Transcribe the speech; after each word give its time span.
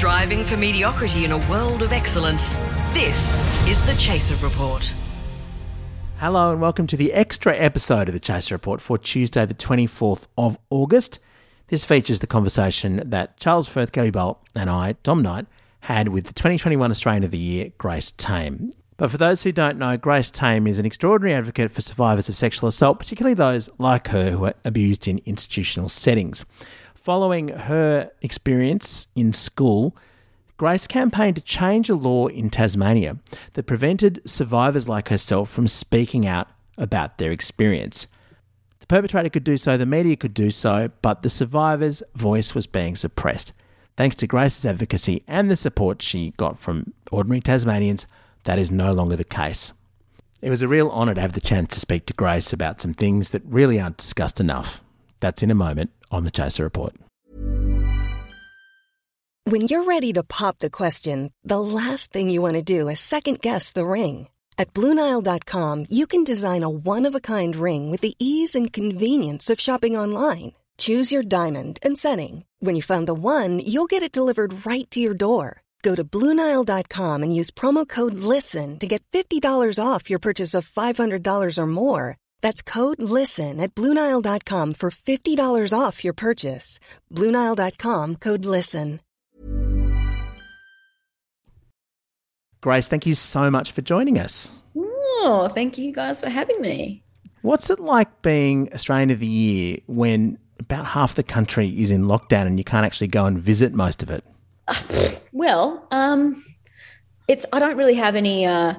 Striving 0.00 0.44
for 0.44 0.56
mediocrity 0.56 1.26
in 1.26 1.32
a 1.32 1.50
world 1.50 1.82
of 1.82 1.92
excellence. 1.92 2.54
This 2.94 3.36
is 3.68 3.84
the 3.84 3.92
Chaser 4.00 4.34
Report. 4.42 4.94
Hello 6.16 6.52
and 6.52 6.58
welcome 6.58 6.86
to 6.86 6.96
the 6.96 7.12
extra 7.12 7.54
episode 7.54 8.08
of 8.08 8.14
the 8.14 8.18
Chaser 8.18 8.54
Report 8.54 8.80
for 8.80 8.96
Tuesday, 8.96 9.44
the 9.44 9.52
24th 9.52 10.26
of 10.38 10.56
August. 10.70 11.18
This 11.68 11.84
features 11.84 12.20
the 12.20 12.26
conversation 12.26 13.10
that 13.10 13.36
Charles 13.36 13.68
Firth, 13.68 13.92
Gabby 13.92 14.10
Bolt, 14.10 14.40
and 14.54 14.70
I, 14.70 14.92
Dom 15.02 15.20
Knight, 15.20 15.44
had 15.80 16.08
with 16.08 16.24
the 16.24 16.32
2021 16.32 16.90
Australian 16.90 17.24
of 17.24 17.30
the 17.30 17.36
Year, 17.36 17.70
Grace 17.76 18.12
Tame. 18.12 18.72
But 18.96 19.10
for 19.10 19.18
those 19.18 19.42
who 19.42 19.52
don't 19.52 19.76
know, 19.76 19.98
Grace 19.98 20.30
Tame 20.30 20.66
is 20.66 20.78
an 20.78 20.86
extraordinary 20.86 21.34
advocate 21.34 21.70
for 21.70 21.82
survivors 21.82 22.30
of 22.30 22.38
sexual 22.38 22.70
assault, 22.70 22.98
particularly 22.98 23.34
those 23.34 23.68
like 23.76 24.08
her 24.08 24.30
who 24.30 24.46
are 24.46 24.54
abused 24.64 25.06
in 25.06 25.20
institutional 25.26 25.90
settings. 25.90 26.46
Following 27.10 27.48
her 27.48 28.12
experience 28.22 29.08
in 29.16 29.32
school, 29.32 29.96
Grace 30.56 30.86
campaigned 30.86 31.34
to 31.34 31.42
change 31.42 31.90
a 31.90 31.96
law 31.96 32.28
in 32.28 32.50
Tasmania 32.50 33.16
that 33.54 33.66
prevented 33.66 34.22
survivors 34.24 34.88
like 34.88 35.08
herself 35.08 35.50
from 35.50 35.66
speaking 35.66 36.24
out 36.24 36.46
about 36.78 37.18
their 37.18 37.32
experience. 37.32 38.06
The 38.78 38.86
perpetrator 38.86 39.28
could 39.28 39.42
do 39.42 39.56
so, 39.56 39.76
the 39.76 39.86
media 39.86 40.14
could 40.14 40.34
do 40.34 40.50
so, 40.52 40.92
but 41.02 41.22
the 41.22 41.30
survivor's 41.30 42.04
voice 42.14 42.54
was 42.54 42.68
being 42.68 42.94
suppressed. 42.94 43.52
Thanks 43.96 44.14
to 44.14 44.28
Grace's 44.28 44.64
advocacy 44.64 45.24
and 45.26 45.50
the 45.50 45.56
support 45.56 46.02
she 46.02 46.30
got 46.36 46.60
from 46.60 46.94
ordinary 47.10 47.40
Tasmanians, 47.40 48.06
that 48.44 48.56
is 48.56 48.70
no 48.70 48.92
longer 48.92 49.16
the 49.16 49.24
case. 49.24 49.72
It 50.40 50.50
was 50.50 50.62
a 50.62 50.68
real 50.68 50.88
honour 50.88 51.14
to 51.14 51.20
have 51.20 51.32
the 51.32 51.40
chance 51.40 51.74
to 51.74 51.80
speak 51.80 52.06
to 52.06 52.14
Grace 52.14 52.52
about 52.52 52.80
some 52.80 52.94
things 52.94 53.30
that 53.30 53.42
really 53.44 53.80
aren't 53.80 53.96
discussed 53.96 54.38
enough. 54.38 54.80
That's 55.20 55.42
in 55.42 55.50
a 55.50 55.54
moment 55.54 55.90
on 56.10 56.24
the 56.24 56.30
Chaser 56.30 56.64
Report. 56.64 56.94
When 59.44 59.62
you're 59.62 59.84
ready 59.84 60.12
to 60.12 60.22
pop 60.22 60.58
the 60.58 60.70
question, 60.70 61.32
the 61.44 61.60
last 61.60 62.12
thing 62.12 62.28
you 62.30 62.42
want 62.42 62.54
to 62.54 62.62
do 62.62 62.88
is 62.88 63.00
second 63.00 63.40
guess 63.40 63.72
the 63.72 63.86
ring. 63.86 64.28
At 64.58 64.74
Bluenile.com, 64.74 65.86
you 65.88 66.06
can 66.06 66.22
design 66.24 66.62
a 66.62 66.68
one 66.68 67.06
of 67.06 67.14
a 67.14 67.20
kind 67.20 67.56
ring 67.56 67.90
with 67.90 68.02
the 68.02 68.14
ease 68.18 68.54
and 68.54 68.72
convenience 68.72 69.48
of 69.48 69.58
shopping 69.60 69.96
online. 69.96 70.52
Choose 70.76 71.10
your 71.10 71.22
diamond 71.22 71.78
and 71.82 71.96
setting. 71.96 72.44
When 72.60 72.76
you 72.76 72.82
find 72.82 73.08
the 73.08 73.14
one, 73.14 73.58
you'll 73.60 73.90
get 73.90 74.02
it 74.02 74.12
delivered 74.12 74.66
right 74.66 74.88
to 74.90 75.00
your 75.00 75.14
door. 75.14 75.62
Go 75.82 75.94
to 75.94 76.04
Bluenile.com 76.04 77.22
and 77.22 77.34
use 77.34 77.50
promo 77.50 77.88
code 77.88 78.14
LISTEN 78.14 78.78
to 78.78 78.86
get 78.86 79.02
$50 79.12 79.42
off 79.82 80.10
your 80.10 80.18
purchase 80.18 80.54
of 80.54 80.68
$500 80.68 81.58
or 81.58 81.66
more. 81.66 82.16
That's 82.40 82.62
code 82.62 83.00
LISTEN 83.00 83.60
at 83.60 83.74
Bluenile.com 83.74 84.74
for 84.74 84.90
$50 84.90 85.78
off 85.78 86.04
your 86.04 86.14
purchase. 86.14 86.78
Bluenile.com 87.14 88.16
code 88.16 88.44
LISTEN. 88.44 89.00
Grace, 92.60 92.88
thank 92.88 93.06
you 93.06 93.14
so 93.14 93.50
much 93.50 93.72
for 93.72 93.80
joining 93.80 94.18
us. 94.18 94.50
Oh, 94.76 95.48
thank 95.52 95.78
you 95.78 95.92
guys 95.92 96.20
for 96.20 96.28
having 96.28 96.60
me. 96.60 97.02
What's 97.42 97.70
it 97.70 97.80
like 97.80 98.20
being 98.20 98.70
Australian 98.74 99.10
of 99.10 99.20
the 99.20 99.26
Year 99.26 99.78
when 99.86 100.36
about 100.58 100.84
half 100.84 101.14
the 101.14 101.22
country 101.22 101.70
is 101.80 101.90
in 101.90 102.04
lockdown 102.04 102.46
and 102.46 102.58
you 102.58 102.64
can't 102.64 102.84
actually 102.84 103.06
go 103.06 103.24
and 103.24 103.40
visit 103.40 103.72
most 103.72 104.02
of 104.02 104.10
it? 104.10 104.24
Well, 105.32 105.86
um, 105.92 106.42
it's 107.28 107.46
I 107.52 107.60
don't 107.60 107.76
really 107.76 107.94
have 107.94 108.16
any 108.16 108.44
uh, 108.44 108.74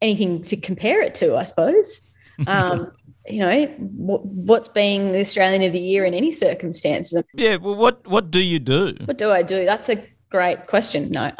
anything 0.00 0.42
to 0.44 0.56
compare 0.56 1.02
it 1.02 1.14
to, 1.16 1.36
I 1.36 1.42
suppose. 1.42 2.08
Um, 2.46 2.92
you 3.30 3.38
know, 3.40 3.66
what, 3.78 4.24
what's 4.24 4.68
being 4.68 5.12
the 5.12 5.20
Australian 5.20 5.62
of 5.62 5.72
the 5.72 5.80
Year 5.80 6.04
in 6.04 6.14
any 6.14 6.32
circumstances? 6.32 7.22
Yeah, 7.34 7.56
well, 7.56 7.76
what 7.76 8.06
what 8.06 8.30
do 8.30 8.40
you 8.40 8.58
do? 8.58 8.94
What 9.04 9.18
do 9.18 9.30
I 9.30 9.42
do? 9.42 9.64
That's 9.64 9.88
a 9.88 10.02
great 10.30 10.66
question. 10.66 11.10
No, 11.10 11.32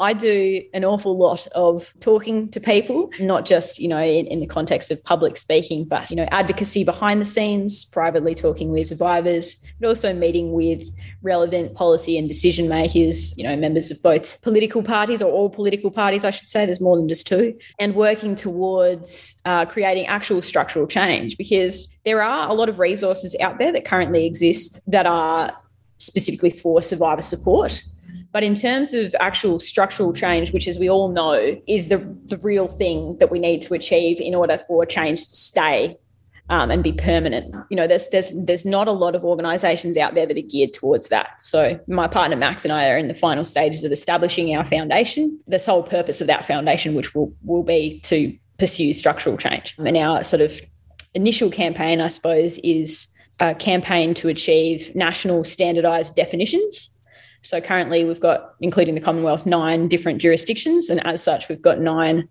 I 0.00 0.12
do 0.12 0.62
an 0.74 0.84
awful 0.84 1.16
lot 1.16 1.46
of 1.54 1.92
talking 2.00 2.48
to 2.50 2.60
people, 2.60 3.10
not 3.20 3.46
just, 3.46 3.78
you 3.78 3.88
know, 3.88 4.02
in, 4.02 4.26
in, 4.26 4.40
the 4.40 4.46
context 4.46 4.90
of 4.90 5.02
public 5.04 5.36
speaking, 5.36 5.84
but, 5.84 6.10
you 6.10 6.16
know, 6.16 6.26
advocacy 6.30 6.84
behind 6.84 7.20
the 7.20 7.24
scenes, 7.24 7.84
privately 7.84 8.34
talking 8.34 8.70
with 8.70 8.86
survivors, 8.86 9.64
but 9.80 9.88
also 9.88 10.12
meeting 10.12 10.52
with 10.52 10.82
relevant 11.22 11.74
policy 11.74 12.18
and 12.18 12.28
decision 12.28 12.68
makers, 12.68 13.36
you 13.36 13.44
know, 13.44 13.56
members 13.56 13.90
of 13.90 14.02
both 14.02 14.40
political 14.42 14.82
parties 14.82 15.22
or 15.22 15.30
all 15.30 15.50
political 15.50 15.90
parties, 15.90 16.24
I 16.24 16.30
should 16.30 16.48
say. 16.48 16.64
There's 16.64 16.80
more 16.80 16.96
than 16.96 17.08
just 17.08 17.26
two, 17.26 17.56
and 17.78 17.94
working 17.94 18.34
towards 18.34 19.40
uh, 19.44 19.66
creating 19.66 20.06
actual 20.06 20.42
structural 20.42 20.86
change 20.86 21.36
because 21.36 21.88
there 22.04 22.22
are 22.22 22.48
a 22.48 22.54
lot 22.54 22.68
of 22.68 22.78
resources 22.78 23.36
out 23.40 23.58
there 23.58 23.72
that 23.72 23.84
currently 23.84 24.26
exist 24.26 24.80
that 24.86 25.06
are 25.06 25.52
specifically 25.98 26.50
for 26.50 26.80
survivor 26.82 27.22
support. 27.22 27.82
But 28.32 28.42
in 28.42 28.54
terms 28.54 28.94
of 28.94 29.14
actual 29.20 29.58
structural 29.58 30.12
change, 30.12 30.52
which, 30.52 30.68
as 30.68 30.78
we 30.78 30.88
all 30.88 31.08
know, 31.08 31.56
is 31.66 31.88
the, 31.88 31.98
the 32.26 32.38
real 32.38 32.68
thing 32.68 33.16
that 33.18 33.30
we 33.30 33.38
need 33.38 33.62
to 33.62 33.74
achieve 33.74 34.20
in 34.20 34.34
order 34.34 34.58
for 34.58 34.84
change 34.84 35.20
to 35.28 35.36
stay 35.36 35.96
um, 36.50 36.70
and 36.70 36.82
be 36.82 36.92
permanent. 36.92 37.54
You 37.70 37.76
know, 37.76 37.86
there's 37.86 38.08
there's 38.08 38.32
there's 38.44 38.64
not 38.64 38.88
a 38.88 38.92
lot 38.92 39.14
of 39.14 39.24
organisations 39.24 39.96
out 39.96 40.14
there 40.14 40.26
that 40.26 40.36
are 40.36 40.42
geared 40.42 40.72
towards 40.72 41.08
that. 41.08 41.42
So 41.42 41.78
my 41.86 42.08
partner 42.08 42.36
Max 42.36 42.64
and 42.64 42.72
I 42.72 42.88
are 42.88 42.98
in 42.98 43.08
the 43.08 43.14
final 43.14 43.44
stages 43.44 43.84
of 43.84 43.92
establishing 43.92 44.54
our 44.56 44.64
foundation. 44.64 45.38
The 45.46 45.58
sole 45.58 45.82
purpose 45.82 46.20
of 46.20 46.26
that 46.26 46.46
foundation, 46.46 46.94
which 46.94 47.14
will 47.14 47.32
will 47.44 47.62
be 47.62 48.00
to 48.00 48.36
pursue 48.58 48.92
structural 48.92 49.36
change. 49.36 49.74
And 49.78 49.96
our 49.96 50.24
sort 50.24 50.42
of 50.42 50.60
initial 51.14 51.50
campaign, 51.50 52.00
I 52.00 52.08
suppose, 52.08 52.58
is 52.58 53.14
a 53.40 53.54
campaign 53.54 54.14
to 54.14 54.28
achieve 54.28 54.94
national 54.94 55.44
standardized 55.44 56.14
definitions. 56.14 56.94
So 57.42 57.60
currently 57.60 58.04
we've 58.04 58.20
got, 58.20 58.54
including 58.60 58.94
the 58.94 59.00
Commonwealth, 59.00 59.46
nine 59.46 59.88
different 59.88 60.20
jurisdictions. 60.20 60.90
And 60.90 61.04
as 61.06 61.22
such, 61.22 61.48
we've 61.48 61.62
got 61.62 61.80
nine 61.80 62.28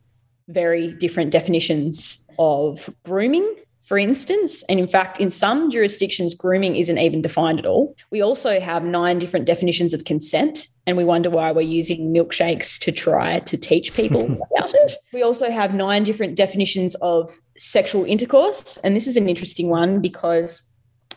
very 0.49 0.93
different 0.93 1.31
definitions 1.31 2.27
of 2.39 2.89
grooming, 3.05 3.55
for 3.85 3.97
instance. 3.97 4.63
And 4.69 4.79
in 4.79 4.87
fact, 4.87 5.19
in 5.19 5.31
some 5.31 5.71
jurisdictions, 5.71 6.35
grooming 6.35 6.75
isn't 6.75 6.97
even 6.97 7.21
defined 7.21 7.59
at 7.59 7.65
all. 7.65 7.95
We 8.11 8.21
also 8.21 8.59
have 8.59 8.83
nine 8.83 9.19
different 9.19 9.45
definitions 9.45 9.93
of 9.93 10.05
consent. 10.05 10.67
And 10.85 10.95
we 10.95 11.03
wonder 11.03 11.29
why 11.29 11.51
we're 11.51 11.61
using 11.61 12.13
milkshakes 12.13 12.79
to 12.79 12.91
try 12.91 13.39
to 13.41 13.57
teach 13.57 13.93
people 13.93 14.25
about 14.25 14.73
it. 14.73 14.97
We 15.13 15.21
also 15.21 15.49
have 15.49 15.73
nine 15.73 16.03
different 16.03 16.35
definitions 16.35 16.95
of 16.95 17.37
sexual 17.57 18.05
intercourse. 18.05 18.77
And 18.77 18.95
this 18.95 19.07
is 19.07 19.17
an 19.17 19.27
interesting 19.27 19.69
one 19.69 20.01
because 20.01 20.66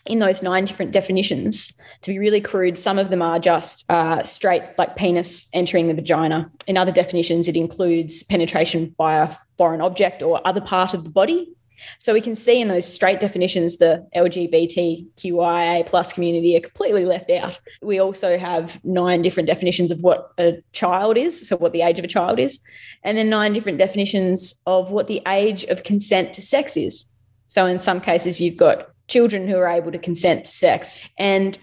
in 0.06 0.19
those 0.19 0.43
nine 0.43 0.65
different 0.65 0.93
definitions, 0.93 1.72
to 2.03 2.11
be 2.11 2.19
really 2.19 2.41
crude, 2.41 2.78
some 2.78 2.99
of 2.99 3.11
them 3.11 3.22
are 3.22 3.38
just 3.38 3.84
uh, 3.88 4.22
straight, 4.22 4.62
like 4.78 4.97
penis 4.97 5.49
entering 5.53 5.88
the 5.88 5.94
vagina. 5.94 6.50
In 6.66 6.77
other 6.77 6.93
definitions, 6.93 7.49
it 7.49 7.56
includes 7.56 8.22
penetration 8.22 8.94
by 8.97 9.16
a 9.16 9.33
foreign 9.59 9.81
object 9.81 10.22
or 10.22 10.47
other 10.47 10.60
part 10.60 10.94
of 10.94 11.05
the 11.05 11.10
body. 11.10 11.53
So 11.99 12.12
we 12.12 12.21
can 12.21 12.34
see 12.34 12.60
in 12.60 12.69
those 12.69 12.91
straight 12.91 13.21
definitions, 13.21 13.78
the 13.78 14.06
LGBTQIA 14.15 15.87
plus 15.87 16.12
community 16.12 16.56
are 16.56 16.60
completely 16.60 17.05
left 17.05 17.31
out. 17.31 17.59
We 17.83 17.99
also 17.99 18.37
have 18.37 18.83
nine 18.84 19.22
different 19.22 19.47
definitions 19.47 19.91
of 19.91 20.00
what 20.03 20.31
a 20.39 20.62
child 20.72 21.16
is, 21.16 21.49
so 21.49 21.56
what 21.56 21.72
the 21.72 21.83
age 21.83 21.99
of 21.99 22.05
a 22.05 22.09
child 22.09 22.39
is, 22.39 22.59
and 23.03 23.16
then 23.16 23.31
nine 23.31 23.53
different 23.53 23.78
definitions 23.78 24.60
of 24.66 24.91
what 24.91 25.06
the 25.06 25.22
age 25.27 25.65
of 25.65 25.84
consent 25.84 26.34
to 26.34 26.43
sex 26.43 26.77
is. 26.77 27.06
So 27.47 27.66
in 27.66 27.81
some 27.81 28.00
cases, 28.00 28.41
you've 28.41 28.56
got 28.56 28.91
children 29.10 29.47
who 29.47 29.56
are 29.59 29.69
able 29.69 29.93
to 29.93 29.98
consent 29.98 30.47
to 30.47 30.50
sex. 30.50 31.03
And 31.19 31.59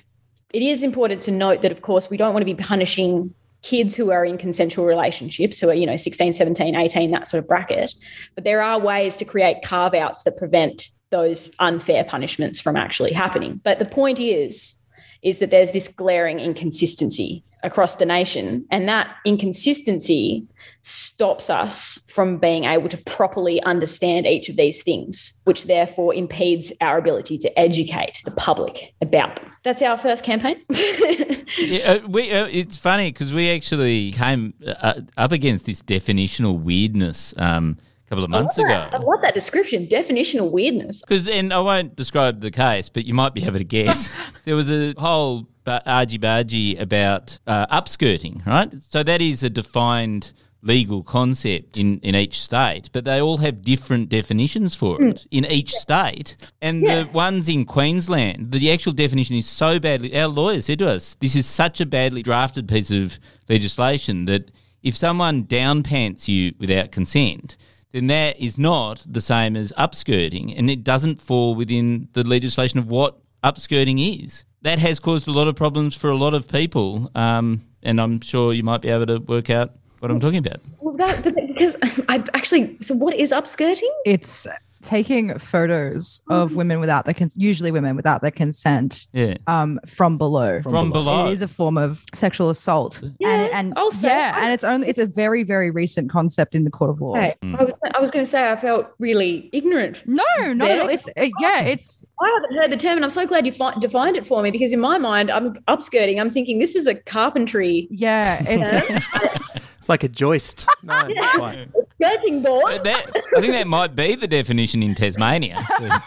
it 0.53 0.61
is 0.61 0.83
important 0.83 1.23
to 1.23 1.31
note 1.31 1.61
that, 1.61 1.71
of 1.71 1.81
course, 1.81 2.09
we 2.09 2.17
don't 2.17 2.33
want 2.33 2.41
to 2.41 2.53
be 2.53 2.55
punishing 2.55 3.33
kids 3.63 3.95
who 3.95 4.11
are 4.11 4.23
in 4.23 4.37
consensual 4.37 4.85
relationships 4.85 5.59
who 5.59 5.67
are 5.67 5.73
you 5.73 5.85
know 5.85 5.97
16 5.97 6.33
17 6.33 6.75
18 6.75 7.11
that 7.11 7.27
sort 7.27 7.43
of 7.43 7.47
bracket 7.47 7.91
but 8.35 8.43
there 8.43 8.61
are 8.61 8.79
ways 8.79 9.17
to 9.17 9.25
create 9.25 9.57
carve 9.63 9.95
outs 9.95 10.21
that 10.23 10.37
prevent 10.37 10.91
those 11.09 11.49
unfair 11.57 12.03
punishments 12.03 12.59
from 12.59 12.77
actually 12.77 13.11
happening 13.11 13.59
but 13.63 13.79
the 13.79 13.85
point 13.85 14.19
is 14.19 14.76
is 15.22 15.39
that 15.39 15.51
there's 15.51 15.72
this 15.72 15.88
glaring 15.88 16.39
inconsistency 16.39 17.44
across 17.63 17.95
the 17.95 18.06
nation 18.06 18.65
and 18.71 18.88
that 18.88 19.15
inconsistency 19.25 20.45
stops 20.81 21.50
us 21.50 22.00
from 22.07 22.38
being 22.38 22.63
able 22.63 22.88
to 22.88 22.97
properly 23.00 23.62
understand 23.63 24.25
each 24.25 24.47
of 24.47 24.56
these 24.56 24.83
things, 24.83 25.41
which 25.44 25.65
therefore 25.65 26.13
impedes 26.13 26.71
our 26.81 26.97
ability 26.97 27.38
to 27.38 27.59
educate 27.59 28.21
the 28.25 28.31
public 28.31 28.94
about 29.01 29.36
them. 29.36 29.51
That's 29.63 29.81
our 29.81 29.97
first 29.97 30.24
campaign. 30.24 30.62
yeah, 30.69 31.80
uh, 31.88 32.00
we, 32.07 32.31
uh, 32.31 32.47
it's 32.50 32.77
funny 32.77 33.12
because 33.12 33.33
we 33.33 33.50
actually 33.50 34.12
came 34.12 34.53
uh, 34.65 35.01
up 35.18 35.31
against 35.31 35.65
this 35.65 35.81
definitional 35.81 36.59
weirdness. 36.62 37.33
Um, 37.38 37.77
couple 38.07 38.24
of 38.24 38.30
months 38.30 38.57
I 38.57 38.63
ago. 38.63 38.89
I 38.92 38.98
love 38.98 39.21
that 39.21 39.33
description, 39.33 39.88
definitional 39.88 40.50
weirdness. 40.50 41.01
Because, 41.01 41.27
and 41.27 41.54
I 41.54 41.59
won't 41.59 41.95
describe 41.95 42.42
the 42.42 42.51
case, 42.51 42.89
but 42.89 43.06
you 43.06 43.13
might 43.13 43.33
be 43.33 43.44
able 43.44 43.57
to 43.57 43.63
guess. 43.63 44.15
there 44.45 44.56
was 44.56 44.71
a 44.71 44.94
whole 44.98 45.48
argy 45.65 46.18
bargy 46.18 46.80
about 46.80 47.38
uh, 47.48 47.68
upskirting, 47.68 48.45
right? 48.45 48.74
So 48.89 49.04
that 49.04 49.21
is 49.21 49.44
a 49.44 49.50
defined 49.50 50.33
legal 50.63 51.04
concept 51.04 51.77
in, 51.77 52.00
in 52.00 52.15
each 52.15 52.42
state, 52.42 52.89
but 52.92 53.06
they 53.06 53.21
all 53.21 53.38
have 53.38 53.62
different 53.62 54.10
definitions 54.10 54.75
for 54.75 55.01
it 55.01 55.25
in 55.31 55.45
each 55.45 55.71
state. 55.71 56.36
And 56.62 56.83
the 56.83 57.07
ones 57.13 57.48
in 57.48 57.65
Queensland, 57.65 58.51
the 58.51 58.71
actual 58.71 58.94
definition 58.94 59.36
is 59.36 59.48
so 59.48 59.80
badly. 59.80 60.18
Our 60.18 60.27
lawyer 60.27 60.62
said 60.62 60.80
to 60.80 60.89
us, 60.89 61.15
this 61.19 61.36
is 61.36 61.45
such 61.45 61.80
a 61.80 61.86
badly 61.86 62.24
drafted 62.24 62.68
piece 62.68 62.92
of 62.92 63.19
legislation 63.48 64.25
that 64.25 64.51
if 64.83 64.95
someone 64.95 65.44
downpants 65.44 66.27
you 66.27 66.53
without 66.60 66.92
consent, 66.92 67.57
then 67.92 68.07
that 68.07 68.39
is 68.39 68.57
not 68.57 69.06
the 69.07 69.22
same 69.22 69.56
as 69.56 69.72
upskirting, 69.78 70.57
and 70.57 70.69
it 70.69 70.84
doesn't 70.84 71.22
fall 71.22 71.56
within 71.56 72.10
the 72.13 72.24
legislation 72.24 72.80
of 72.80 72.88
what 72.88 73.18
upskirting 73.44 74.24
is. 74.24 74.45
That 74.62 74.80
has 74.80 75.00
caused 75.00 75.28
a 75.28 75.31
lot 75.31 75.48
of 75.48 75.56
problems 75.56 75.95
for 75.95 76.10
a 76.10 76.16
lot 76.16 76.34
of 76.34 76.48
people, 76.48 77.12
um, 77.16 77.62
and 77.84 78.01
I'm 78.01 78.22
sure 78.22 78.54
you 78.54 78.63
might 78.63 78.81
be 78.81 78.89
able 78.89 79.06
to 79.07 79.19
work 79.19 79.50
out 79.50 79.75
what 80.00 80.12
I'm 80.12 80.19
talking 80.19 80.39
about. 80.39 80.62
Well, 80.80 80.95
that 80.98 81.24
but 81.24 81.36
because 81.36 81.75
I 82.10 82.24
actually. 82.34 82.78
So, 82.81 82.95
what 82.95 83.16
is 83.16 83.31
upskirting? 83.31 83.89
It's 84.06 84.48
taking 84.81 85.38
photos 85.39 86.21
of 86.29 86.56
women 86.56 86.79
without 86.79 87.06
their 87.06 87.13
cons- 87.13 87.35
usually 87.38 87.71
women 87.71 87.95
without 87.95 88.21
their 88.21 88.31
consent 88.31 89.07
Yeah. 89.13 89.35
um 89.47 89.79
from 89.88 90.18
below. 90.18 90.62
From 90.62 90.91
below. 90.91 91.27
It 91.27 91.33
is 91.33 91.41
a 91.41 91.47
form 91.47 91.77
of 91.77 92.03
sexual 92.13 92.50
assault. 92.50 93.01
Yeah, 93.19 93.29
and, 93.29 93.53
and 93.53 93.74
I'll 93.77 93.91
say- 93.91 94.09
yeah, 94.09 94.44
and 94.44 94.53
it's 94.53 94.63
only 94.63 94.88
it's 94.88 95.00
a 95.00 95.06
very 95.07 95.44
very 95.44 95.71
recent 95.71 96.09
concept 96.12 96.56
in 96.56 96.63
the 96.63 96.71
court 96.71 96.89
of 96.89 97.01
law. 97.01 97.15
Hey, 97.15 97.35
I 97.44 97.63
was 97.63 97.77
I 97.95 98.00
was 98.00 98.12
going 98.12 98.24
to 98.25 98.29
say 98.29 98.51
I 98.51 98.56
felt 98.56 98.88
really 99.00 99.50
ignorant. 99.53 100.03
No, 100.06 100.24
not 100.53 100.69
at 100.71 100.79
all. 100.81 100.88
There. 100.88 100.95
It's 100.95 101.07
uh, 101.09 101.27
yeah, 101.39 101.62
it's 101.62 102.03
I 102.21 102.31
haven't 102.41 102.57
heard 102.57 102.71
the 102.71 102.77
term, 102.81 102.97
and 102.97 103.03
I'm 103.03 103.09
so 103.09 103.25
glad 103.25 103.45
you 103.45 103.51
fi- 103.51 103.75
defined 103.79 104.15
it 104.18 104.25
for 104.27 104.41
me 104.41 104.51
because 104.51 104.74
in 104.74 104.79
my 104.79 104.97
mind, 104.97 105.31
I'm 105.31 105.53
upskirting. 105.68 106.19
I'm 106.19 106.31
thinking 106.31 106.59
this 106.59 106.75
is 106.75 106.88
a 106.88 106.95
carpentry 106.95 107.88
yeah, 107.91 108.44
it's 108.47 109.06
It's 109.79 109.89
like 109.89 110.03
a 110.03 110.09
joist. 110.09 110.68
No, 110.83 111.00
not 111.07 111.35
quite. 111.35 111.68
Skirting 111.99 112.41
board. 112.41 112.83
That, 112.83 113.11
I 113.35 113.41
think 113.41 113.53
that 113.53 113.67
might 113.67 113.95
be 113.95 114.15
the 114.15 114.27
definition 114.27 114.83
in 114.83 114.95
Tasmania. 114.95 115.65
We're 115.79 115.97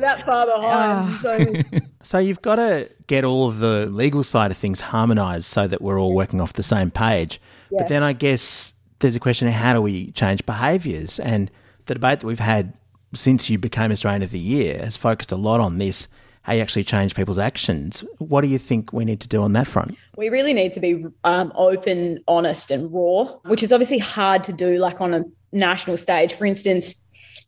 that 0.00 0.22
far 0.24 0.46
behind. 0.46 0.62
Ah. 0.62 1.18
So 1.20 1.54
So 2.02 2.18
you've 2.18 2.42
got 2.42 2.56
to 2.56 2.88
get 3.06 3.24
all 3.24 3.48
of 3.48 3.58
the 3.58 3.86
legal 3.86 4.24
side 4.24 4.50
of 4.50 4.56
things 4.56 4.80
harmonised 4.80 5.44
so 5.44 5.66
that 5.66 5.82
we're 5.82 6.00
all 6.00 6.14
working 6.14 6.40
off 6.40 6.54
the 6.54 6.62
same 6.62 6.90
page. 6.90 7.40
But 7.70 7.88
then 7.88 8.02
I 8.02 8.14
guess 8.14 8.72
there's 9.00 9.16
a 9.16 9.20
question 9.20 9.48
of 9.48 9.54
how 9.54 9.74
do 9.74 9.82
we 9.82 10.10
change 10.12 10.44
behaviours? 10.46 11.18
And 11.20 11.50
the 11.86 11.94
debate 11.94 12.20
that 12.20 12.26
we've 12.26 12.38
had 12.38 12.72
since 13.14 13.50
you 13.50 13.58
became 13.58 13.92
Australian 13.92 14.22
of 14.22 14.30
the 14.30 14.38
Year 14.38 14.78
has 14.78 14.96
focused 14.96 15.32
a 15.32 15.36
lot 15.36 15.60
on 15.60 15.78
this, 15.78 16.08
how 16.42 16.54
you 16.54 16.62
actually 16.62 16.84
change 16.84 17.14
people's 17.14 17.38
actions. 17.38 18.04
What 18.18 18.40
do 18.40 18.48
you 18.48 18.58
think 18.58 18.92
we 18.92 19.04
need 19.04 19.20
to 19.20 19.28
do 19.28 19.42
on 19.42 19.52
that 19.52 19.66
front? 19.66 19.96
we 20.20 20.28
really 20.28 20.52
need 20.52 20.70
to 20.72 20.80
be 20.80 21.02
um, 21.24 21.50
open, 21.56 22.22
honest, 22.28 22.70
and 22.70 22.92
raw, 22.92 23.24
which 23.44 23.62
is 23.62 23.72
obviously 23.72 23.98
hard 23.98 24.44
to 24.44 24.52
do, 24.52 24.76
like 24.76 25.00
on 25.00 25.14
a 25.14 25.24
national 25.50 25.96
stage. 25.96 26.34
For 26.34 26.44
instance, 26.44 26.94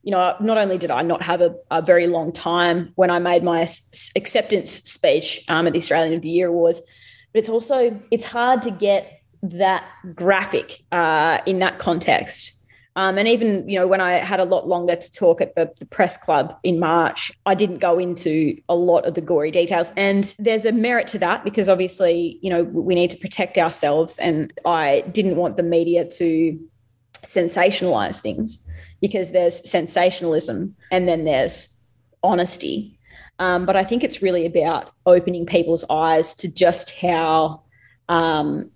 you 0.02 0.10
know, 0.10 0.34
not 0.40 0.56
only 0.56 0.78
did 0.78 0.90
I 0.90 1.02
not 1.02 1.22
have 1.22 1.42
a, 1.42 1.54
a 1.70 1.82
very 1.82 2.06
long 2.06 2.32
time 2.32 2.92
when 2.94 3.10
I 3.10 3.18
made 3.18 3.44
my 3.44 3.68
acceptance 4.16 4.70
speech 4.70 5.44
um, 5.48 5.66
at 5.66 5.74
the 5.74 5.78
Australian 5.78 6.14
of 6.14 6.22
the 6.22 6.30
Year 6.30 6.48
Awards, 6.48 6.80
but 7.32 7.40
it's 7.40 7.50
also 7.50 8.00
it's 8.10 8.24
hard 8.24 8.62
to 8.62 8.70
get 8.70 9.20
that 9.42 9.84
graphic 10.14 10.82
uh, 10.90 11.40
in 11.44 11.58
that 11.58 11.78
context. 11.78 12.61
Um, 12.94 13.16
and 13.16 13.26
even 13.26 13.68
you 13.68 13.78
know 13.78 13.86
when 13.86 14.00
I 14.00 14.12
had 14.14 14.40
a 14.40 14.44
lot 14.44 14.68
longer 14.68 14.96
to 14.96 15.12
talk 15.12 15.40
at 15.40 15.54
the, 15.54 15.72
the 15.78 15.86
press 15.86 16.16
club 16.16 16.56
in 16.62 16.78
March, 16.78 17.32
I 17.46 17.54
didn't 17.54 17.78
go 17.78 17.98
into 17.98 18.60
a 18.68 18.74
lot 18.74 19.06
of 19.06 19.14
the 19.14 19.20
gory 19.20 19.50
details. 19.50 19.90
And 19.96 20.34
there's 20.38 20.66
a 20.66 20.72
merit 20.72 21.08
to 21.08 21.18
that 21.20 21.44
because 21.44 21.68
obviously 21.68 22.38
you 22.42 22.50
know 22.50 22.64
we 22.64 22.94
need 22.94 23.10
to 23.10 23.16
protect 23.16 23.56
ourselves, 23.58 24.18
and 24.18 24.52
I 24.64 25.04
didn't 25.12 25.36
want 25.36 25.56
the 25.56 25.62
media 25.62 26.04
to 26.04 26.68
sensationalize 27.22 28.20
things 28.20 28.58
because 29.00 29.30
there's 29.30 29.68
sensationalism 29.68 30.74
and 30.90 31.08
then 31.08 31.24
there's 31.24 31.76
honesty. 32.22 32.98
Um, 33.38 33.66
but 33.66 33.76
I 33.76 33.84
think 33.84 34.04
it's 34.04 34.22
really 34.22 34.46
about 34.46 34.92
opening 35.06 35.46
people's 35.46 35.84
eyes 35.90 36.34
to 36.36 36.48
just 36.48 36.92
how 37.00 37.62
um, 38.08 38.70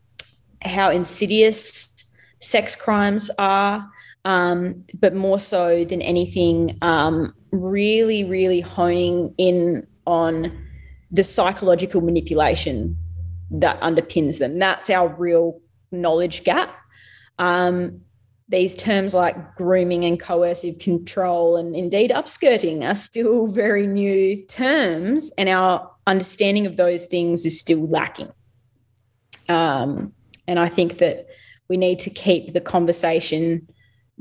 how 0.62 0.90
insidious 0.90 1.92
sex 2.40 2.74
crimes 2.74 3.30
are, 3.38 3.88
um, 4.26 4.84
but 4.98 5.14
more 5.14 5.38
so 5.38 5.84
than 5.84 6.02
anything, 6.02 6.76
um, 6.82 7.32
really, 7.52 8.24
really 8.24 8.60
honing 8.60 9.32
in 9.38 9.86
on 10.04 10.52
the 11.12 11.22
psychological 11.22 12.00
manipulation 12.00 12.96
that 13.52 13.80
underpins 13.80 14.40
them. 14.40 14.58
That's 14.58 14.90
our 14.90 15.06
real 15.06 15.60
knowledge 15.92 16.42
gap. 16.42 16.76
Um, 17.38 18.00
these 18.48 18.74
terms 18.74 19.14
like 19.14 19.54
grooming 19.54 20.04
and 20.04 20.18
coercive 20.18 20.80
control 20.80 21.56
and 21.56 21.76
indeed 21.76 22.10
upskirting 22.10 22.82
are 22.82 22.96
still 22.96 23.46
very 23.46 23.86
new 23.86 24.44
terms, 24.46 25.30
and 25.38 25.48
our 25.48 25.88
understanding 26.08 26.66
of 26.66 26.76
those 26.76 27.04
things 27.04 27.46
is 27.46 27.60
still 27.60 27.86
lacking. 27.86 28.32
Um, 29.48 30.12
and 30.48 30.58
I 30.58 30.68
think 30.68 30.98
that 30.98 31.28
we 31.68 31.76
need 31.76 32.00
to 32.00 32.10
keep 32.10 32.54
the 32.54 32.60
conversation 32.60 33.68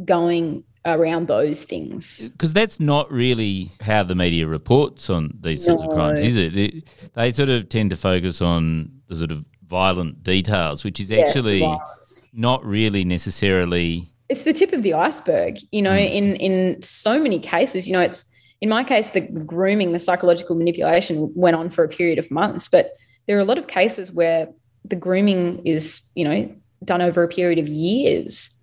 going 0.03 0.63
around 0.85 1.27
those 1.27 1.63
things. 1.63 2.27
Because 2.29 2.53
that's 2.53 2.79
not 2.79 3.11
really 3.11 3.71
how 3.81 4.03
the 4.03 4.15
media 4.15 4.47
reports 4.47 5.09
on 5.09 5.37
these 5.41 5.65
sorts 5.65 5.81
of 5.81 5.89
crimes, 5.89 6.21
is 6.21 6.35
it? 6.35 6.53
They, 6.53 6.83
they 7.13 7.31
sort 7.31 7.49
of 7.49 7.69
tend 7.69 7.89
to 7.89 7.97
focus 7.97 8.41
on 8.41 8.91
the 9.07 9.15
sort 9.15 9.31
of 9.31 9.43
violent 9.67 10.23
details, 10.23 10.83
which 10.83 10.99
is 10.99 11.11
actually 11.11 11.59
violence. 11.59 12.27
not 12.33 12.63
really 12.63 13.03
necessarily. 13.03 14.11
it's 14.29 14.43
the 14.43 14.53
tip 14.53 14.73
of 14.73 14.83
the 14.83 14.93
iceberg 14.93 15.59
you 15.71 15.81
know 15.81 15.91
mm. 15.91 16.11
in 16.11 16.35
in 16.37 16.81
so 16.81 17.19
many 17.19 17.39
cases 17.39 17.87
you 17.87 17.93
know 17.93 18.01
it's 18.01 18.25
in 18.61 18.69
my 18.69 18.83
case 18.83 19.09
the 19.09 19.21
grooming 19.45 19.91
the 19.91 19.99
psychological 19.99 20.55
manipulation 20.55 21.31
went 21.35 21.55
on 21.55 21.69
for 21.69 21.83
a 21.83 21.87
period 21.87 22.17
of 22.17 22.29
months 22.31 22.67
but 22.67 22.91
there 23.27 23.37
are 23.37 23.39
a 23.39 23.45
lot 23.45 23.59
of 23.59 23.67
cases 23.67 24.11
where 24.11 24.47
the 24.83 24.95
grooming 24.95 25.61
is 25.65 26.09
you 26.15 26.23
know 26.23 26.49
done 26.83 27.01
over 27.01 27.21
a 27.23 27.27
period 27.27 27.59
of 27.59 27.67
years 27.67 28.54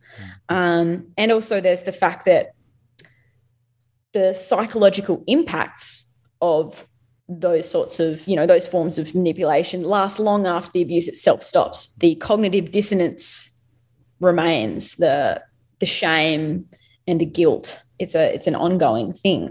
um, 0.53 1.07
and 1.17 1.33
also 1.33 1.63
there's 1.63 1.83
the 1.83 1.93
fact 1.93 2.27
that 2.27 2.53
the 4.13 4.35
psychological 4.35 5.25
impacts 5.27 6.15
of 6.43 6.87
those 7.27 7.67
sorts 7.67 7.99
of 7.99 8.27
you 8.29 8.37
know 8.37 8.45
those 8.45 8.67
forms 8.67 8.99
of 8.99 9.15
manipulation 9.15 9.83
last 9.83 10.19
long 10.19 10.47
after 10.47 10.71
the 10.73 10.83
abuse 10.83 11.09
itself 11.09 11.43
stops. 11.43 11.95
The 11.95 12.17
cognitive 12.17 12.71
dissonance 12.71 13.59
remains 14.21 14.97
the 14.97 15.43
the 15.79 15.87
shame 15.87 16.69
and 17.07 17.19
the 17.19 17.25
guilt. 17.25 17.83
It's 17.99 18.15
a 18.15 18.35
it's 18.35 18.47
an 18.47 18.55
ongoing 18.55 19.15
thing. 19.15 19.49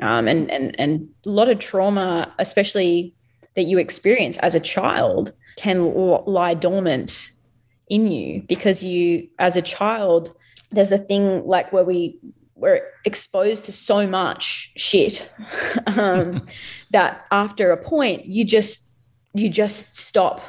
Um, 0.00 0.28
and 0.28 0.50
and 0.50 0.78
and 0.78 1.08
a 1.24 1.30
lot 1.30 1.48
of 1.48 1.60
trauma 1.60 2.30
especially 2.38 3.14
that 3.54 3.62
you 3.62 3.78
experience 3.78 4.36
as 4.38 4.54
a 4.54 4.60
child 4.60 5.32
can 5.56 5.78
l- 5.78 6.24
lie 6.26 6.54
dormant 6.54 7.30
in 7.88 8.12
you 8.12 8.42
because 8.42 8.84
you 8.84 9.28
as 9.38 9.56
a 9.56 9.62
child 9.62 10.34
there's 10.72 10.92
a 10.92 10.98
thing 10.98 11.44
like 11.46 11.72
where 11.72 11.84
we 11.84 12.18
we're 12.54 12.82
exposed 13.04 13.64
to 13.64 13.72
so 13.72 14.06
much 14.06 14.72
shit 14.76 15.30
um, 15.86 16.44
that 16.90 17.26
after 17.30 17.70
a 17.70 17.76
point 17.76 18.26
you 18.26 18.44
just 18.44 18.88
you 19.34 19.48
just 19.48 19.96
stop 19.96 20.40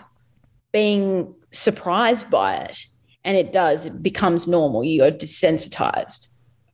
being 0.72 1.34
surprised 1.52 2.30
by 2.30 2.56
it 2.56 2.86
and 3.24 3.38
it 3.38 3.54
does 3.54 3.86
it 3.86 4.04
becomes 4.04 4.48
normal. 4.48 4.84
You 4.84 5.04
are 5.04 5.12
desensitized. 5.12 6.28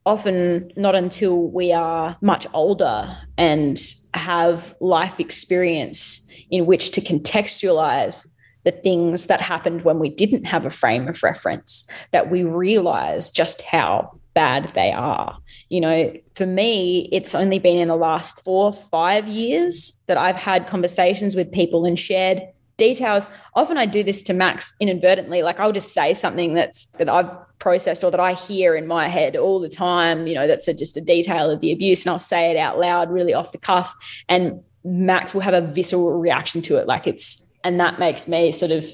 Often 0.06 0.72
not 0.76 0.96
until 0.96 1.50
we 1.50 1.72
are 1.72 2.18
much 2.22 2.48
older 2.54 3.16
and 3.38 3.80
have 4.14 4.74
life 4.80 5.20
experience 5.20 6.28
in 6.50 6.66
which 6.66 6.92
to 6.92 7.02
contextualize 7.02 8.28
the 8.70 8.82
things 8.82 9.26
that 9.26 9.42
happened 9.42 9.82
when 9.82 9.98
we 9.98 10.10
didn't 10.10 10.46
have 10.46 10.66
a 10.66 10.70
frame 10.70 11.08
of 11.08 11.24
reference 11.24 11.86
that 12.12 12.30
we 12.30 12.44
realize 12.44 13.32
just 13.32 13.64
how 13.64 14.12
bad 14.36 14.72
they 14.76 14.92
are. 14.92 15.38
You 15.70 15.82
know, 15.82 16.14
for 16.36 16.46
me, 16.46 17.10
it's 17.12 17.34
only 17.34 17.58
been 17.58 17.80
in 17.80 17.88
the 17.88 17.96
last 17.96 18.44
four, 18.44 18.72
five 18.72 19.28
years 19.28 20.00
that 20.06 20.18
I've 20.18 20.36
had 20.36 20.68
conversations 20.68 21.36
with 21.36 21.52
people 21.52 21.86
and 21.86 21.98
shared 21.98 22.44
details. 22.78 23.28
Often 23.56 23.78
I 23.78 23.88
do 23.88 24.04
this 24.04 24.22
to 24.24 24.34
Max 24.34 24.74
inadvertently. 24.80 25.42
Like 25.42 25.60
I'll 25.60 25.72
just 25.72 25.94
say 25.94 26.14
something 26.14 26.54
that's 26.54 26.86
that 27.00 27.10
I've 27.10 27.30
processed 27.58 28.04
or 28.04 28.12
that 28.12 28.20
I 28.20 28.34
hear 28.34 28.76
in 28.76 28.86
my 28.86 29.08
head 29.08 29.36
all 29.36 29.60
the 29.60 29.68
time, 29.68 30.28
you 30.28 30.36
know, 30.36 30.48
that's 30.48 30.68
a, 30.68 30.74
just 30.76 30.96
a 30.96 31.02
detail 31.02 31.50
of 31.50 31.60
the 31.60 31.72
abuse. 31.72 32.06
And 32.06 32.12
I'll 32.12 32.20
say 32.20 32.52
it 32.52 32.58
out 32.58 32.80
loud, 32.80 33.10
really 33.10 33.34
off 33.34 33.52
the 33.52 33.58
cuff. 33.58 33.94
And 34.30 34.62
Max 34.86 35.34
will 35.34 35.42
have 35.42 35.56
a 35.56 35.62
visceral 35.62 36.12
reaction 36.20 36.62
to 36.64 36.78
it. 36.78 36.88
Like 36.88 37.08
it's, 37.08 37.46
and 37.64 37.80
that 37.80 38.00
makes 38.00 38.28
me 38.28 38.52
sort 38.52 38.72
of 38.72 38.86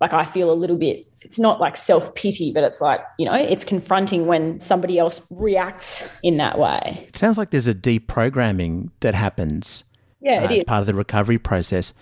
like 0.00 0.12
I 0.12 0.24
feel 0.24 0.52
a 0.52 0.54
little 0.54 0.76
bit, 0.76 1.06
it's 1.20 1.38
not 1.38 1.60
like 1.60 1.76
self 1.76 2.14
pity, 2.16 2.52
but 2.52 2.64
it's 2.64 2.80
like, 2.80 3.00
you 3.18 3.24
know, 3.24 3.34
it's 3.34 3.64
confronting 3.64 4.26
when 4.26 4.58
somebody 4.58 4.98
else 4.98 5.24
reacts 5.30 6.02
in 6.24 6.38
that 6.38 6.58
way. 6.58 7.04
It 7.08 7.16
sounds 7.16 7.38
like 7.38 7.50
there's 7.50 7.68
a 7.68 7.74
deprogramming 7.74 8.90
that 9.00 9.14
happens 9.14 9.84
Yeah, 10.20 10.40
uh, 10.40 10.44
it 10.44 10.50
as 10.50 10.56
is. 10.58 10.64
part 10.64 10.80
of 10.80 10.86
the 10.86 10.94
recovery 10.94 11.38
process. 11.38 11.92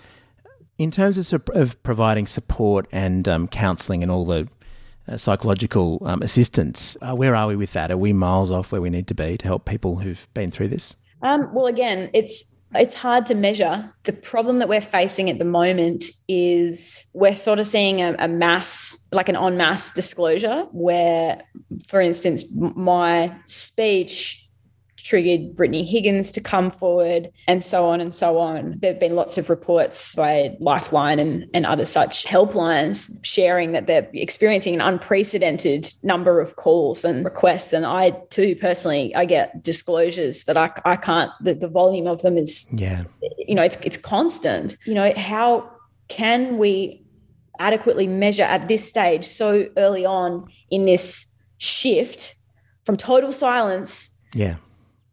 In 0.79 0.89
terms 0.89 1.31
of, 1.31 1.43
of 1.53 1.81
providing 1.83 2.25
support 2.25 2.87
and 2.91 3.27
um, 3.27 3.47
counselling 3.47 4.01
and 4.01 4.11
all 4.11 4.25
the 4.25 4.47
uh, 5.07 5.17
psychological 5.17 6.01
um, 6.05 6.21
assistance. 6.21 6.97
Uh, 7.01 7.15
where 7.15 7.35
are 7.35 7.47
we 7.47 7.55
with 7.55 7.73
that? 7.73 7.91
Are 7.91 7.97
we 7.97 8.13
miles 8.13 8.49
off 8.49 8.71
where 8.71 8.81
we 8.81 8.89
need 8.89 9.07
to 9.07 9.15
be 9.15 9.37
to 9.37 9.45
help 9.45 9.65
people 9.65 9.97
who've 9.97 10.27
been 10.33 10.49
through 10.51 10.69
this? 10.69 10.95
Um, 11.21 11.53
well, 11.53 11.67
again, 11.67 12.09
it's 12.13 12.50
it's 12.73 12.95
hard 12.95 13.25
to 13.27 13.35
measure. 13.35 13.93
The 14.03 14.13
problem 14.13 14.59
that 14.59 14.69
we're 14.69 14.81
facing 14.81 15.29
at 15.29 15.37
the 15.37 15.45
moment 15.45 16.05
is 16.27 17.09
we're 17.13 17.35
sort 17.35 17.59
of 17.59 17.67
seeing 17.67 18.01
a, 18.01 18.15
a 18.19 18.27
mass, 18.27 19.07
like 19.11 19.29
an 19.29 19.35
en 19.35 19.57
masse 19.57 19.91
disclosure, 19.91 20.65
where, 20.71 21.41
for 21.87 22.01
instance, 22.01 22.43
my 22.55 23.35
speech 23.45 24.47
triggered 25.03 25.55
Brittany 25.55 25.83
Higgins 25.83 26.31
to 26.31 26.41
come 26.41 26.69
forward, 26.69 27.31
and 27.47 27.63
so 27.63 27.85
on 27.89 28.01
and 28.01 28.13
so 28.13 28.39
on. 28.39 28.77
There 28.81 28.91
have 28.91 28.99
been 28.99 29.15
lots 29.15 29.37
of 29.37 29.49
reports 29.49 30.15
by 30.15 30.55
Lifeline 30.59 31.19
and, 31.19 31.49
and 31.53 31.65
other 31.65 31.85
such 31.85 32.25
helplines 32.25 33.09
sharing 33.23 33.71
that 33.71 33.87
they're 33.87 34.09
experiencing 34.13 34.73
an 34.75 34.81
unprecedented 34.81 35.93
number 36.03 36.39
of 36.39 36.55
calls 36.55 37.03
and 37.03 37.25
requests. 37.25 37.73
And 37.73 37.85
I 37.85 38.11
too 38.29 38.55
personally, 38.55 39.13
I 39.15 39.25
get 39.25 39.63
disclosures 39.63 40.43
that 40.45 40.57
I, 40.57 40.71
I 40.85 40.95
can't, 40.95 41.31
the, 41.41 41.53
the 41.53 41.67
volume 41.67 42.07
of 42.07 42.21
them 42.21 42.37
is, 42.37 42.67
yeah, 42.71 43.03
you 43.37 43.55
know, 43.55 43.63
it's, 43.63 43.77
it's 43.77 43.97
constant. 43.97 44.77
You 44.85 44.93
know, 44.93 45.13
how 45.15 45.71
can 46.07 46.57
we 46.57 47.01
adequately 47.59 48.07
measure 48.07 48.43
at 48.43 48.67
this 48.67 48.87
stage 48.87 49.25
so 49.25 49.67
early 49.77 50.05
on 50.05 50.47
in 50.71 50.85
this 50.85 51.41
shift 51.59 52.35
from 52.85 52.97
total 52.97 53.31
silence 53.31 54.19
yeah 54.33 54.55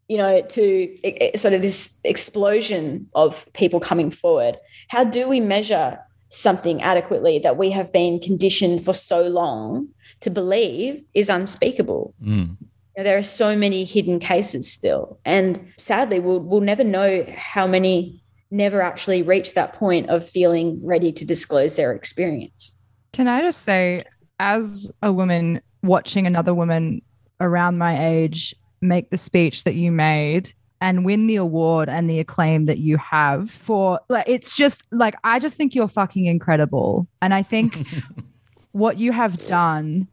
you 0.08 0.16
know, 0.16 0.40
to 0.40 0.96
sort 1.36 1.54
of 1.54 1.62
this 1.62 2.00
explosion 2.04 3.06
of 3.14 3.46
people 3.52 3.78
coming 3.78 4.10
forward. 4.10 4.56
How 4.88 5.04
do 5.04 5.28
we 5.28 5.38
measure 5.38 5.98
something 6.30 6.82
adequately 6.82 7.38
that 7.40 7.56
we 7.56 7.70
have 7.70 7.92
been 7.92 8.18
conditioned 8.18 8.84
for 8.84 8.94
so 8.94 9.22
long 9.28 9.88
to 10.20 10.30
believe 10.30 11.04
is 11.14 11.28
unspeakable? 11.28 12.14
Mm. 12.22 12.56
You 12.60 12.66
know, 12.96 13.04
there 13.04 13.18
are 13.18 13.22
so 13.22 13.54
many 13.54 13.84
hidden 13.84 14.18
cases 14.18 14.70
still. 14.70 15.20
And 15.26 15.72
sadly, 15.76 16.20
we'll, 16.20 16.40
we'll 16.40 16.60
never 16.62 16.84
know 16.84 17.26
how 17.36 17.66
many 17.66 18.22
never 18.50 18.80
actually 18.80 19.22
reach 19.22 19.52
that 19.54 19.74
point 19.74 20.08
of 20.08 20.28
feeling 20.28 20.80
ready 20.82 21.12
to 21.12 21.24
disclose 21.24 21.76
their 21.76 21.92
experience. 21.92 22.74
Can 23.12 23.28
I 23.28 23.42
just 23.42 23.62
say, 23.62 24.02
as 24.40 24.90
a 25.02 25.12
woman 25.12 25.60
watching 25.82 26.26
another 26.26 26.54
woman 26.54 27.02
around 27.40 27.76
my 27.76 28.06
age 28.06 28.54
make 28.80 29.10
the 29.10 29.18
speech 29.18 29.64
that 29.64 29.74
you 29.74 29.90
made 29.90 30.52
and 30.80 31.04
win 31.04 31.26
the 31.26 31.36
award 31.36 31.88
and 31.88 32.08
the 32.08 32.20
acclaim 32.20 32.66
that 32.66 32.78
you 32.78 32.96
have 32.98 33.50
for 33.50 34.00
like 34.08 34.24
it's 34.28 34.52
just 34.52 34.84
like 34.92 35.16
I 35.24 35.38
just 35.38 35.56
think 35.56 35.74
you're 35.74 35.88
fucking 35.88 36.26
incredible. 36.26 37.06
And 37.20 37.34
I 37.34 37.42
think 37.42 37.86
what 38.72 38.98
you 38.98 39.12
have 39.12 39.44
done 39.46 40.06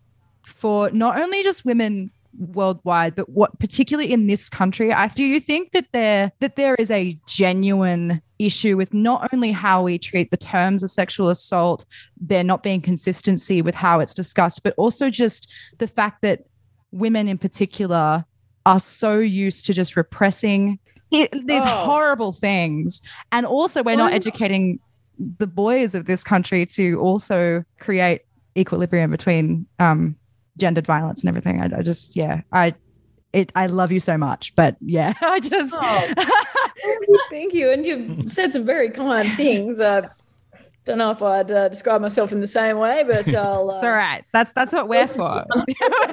for 0.44 0.90
not 0.92 1.22
only 1.22 1.44
just 1.44 1.66
women 1.66 2.12
worldwide, 2.38 3.16
but 3.16 3.30
what 3.30 3.58
particularly 3.60 4.12
in 4.12 4.28
this 4.28 4.50
country, 4.50 4.92
I 4.92 5.08
do 5.08 5.24
you 5.24 5.40
think 5.40 5.72
that 5.72 5.88
there 5.94 6.32
that 6.40 6.56
there 6.56 6.76
is 6.76 6.92
a 6.92 7.18
genuine 7.28 8.22
issue 8.40 8.76
with 8.76 8.94
not 8.94 9.30
only 9.34 9.52
how 9.52 9.84
we 9.84 9.98
treat 9.98 10.32
the 10.32 10.38
terms 10.38 10.84
of 10.84 10.92
sexual 10.92 11.30
assault, 11.30 11.86
there 12.20 12.44
not 12.44 12.64
being 12.64 12.82
consistency 12.82 13.62
with 13.62 13.76
how 13.76 14.00
it's 14.00 14.14
discussed, 14.14 14.64
but 14.64 14.74
also 14.78 15.10
just 15.10 15.50
the 15.78 15.88
fact 15.88 16.22
that 16.22 16.46
women 16.92 17.28
in 17.28 17.38
particular 17.38 18.26
are 18.66 18.80
so 18.80 19.20
used 19.20 19.66
to 19.66 19.74
just 19.74 19.96
repressing 19.96 20.80
these 21.12 21.30
oh. 21.66 21.86
horrible 21.86 22.34
things. 22.34 23.02
And 23.32 23.46
also, 23.46 23.84
we're 23.84 23.96
not 23.96 24.14
educating 24.14 24.80
the 25.38 25.48
boys 25.48 25.96
of 25.96 26.06
this 26.06 26.24
country 26.24 26.66
to 26.66 27.00
also 27.00 27.64
create 27.80 28.22
equilibrium 28.58 29.12
between 29.12 29.66
um, 29.80 30.16
gendered 30.58 30.86
violence 30.86 31.22
and 31.22 31.30
everything. 31.30 31.62
I, 31.62 31.78
I, 31.78 31.82
just, 31.82 32.16
yeah, 32.16 32.42
I, 32.52 32.74
it, 33.34 33.52
I 33.56 33.68
love 33.68 33.92
you 33.92 34.00
so 34.00 34.18
much, 34.18 34.56
but 34.56 34.78
yeah, 34.82 35.14
I 35.22 35.40
just. 35.40 35.76
Oh, 35.78 36.14
thank 37.30 37.54
you, 37.54 37.70
and 37.70 37.86
you've 37.86 38.30
said 38.30 38.52
some 38.52 38.66
very 38.66 38.90
kind 38.90 39.32
things. 39.36 39.80
Uh, 39.80 40.10
don't 40.86 41.00
know 41.00 41.12
if 41.12 41.22
I'd 41.22 41.52
uh, 41.52 41.68
describe 41.68 42.02
myself 42.02 42.32
in 42.32 42.42
the 42.42 42.48
same 42.48 42.78
way, 42.78 43.04
but 43.04 43.28
I'll. 43.36 43.72
Uh, 43.72 43.76
it's 43.76 43.84
all 43.84 43.92
right. 43.92 44.24
That's 44.32 44.52
that's 44.52 44.72
what 44.72 44.88
we're 44.88 45.08
for. 45.08 45.46
I'm 45.52 45.66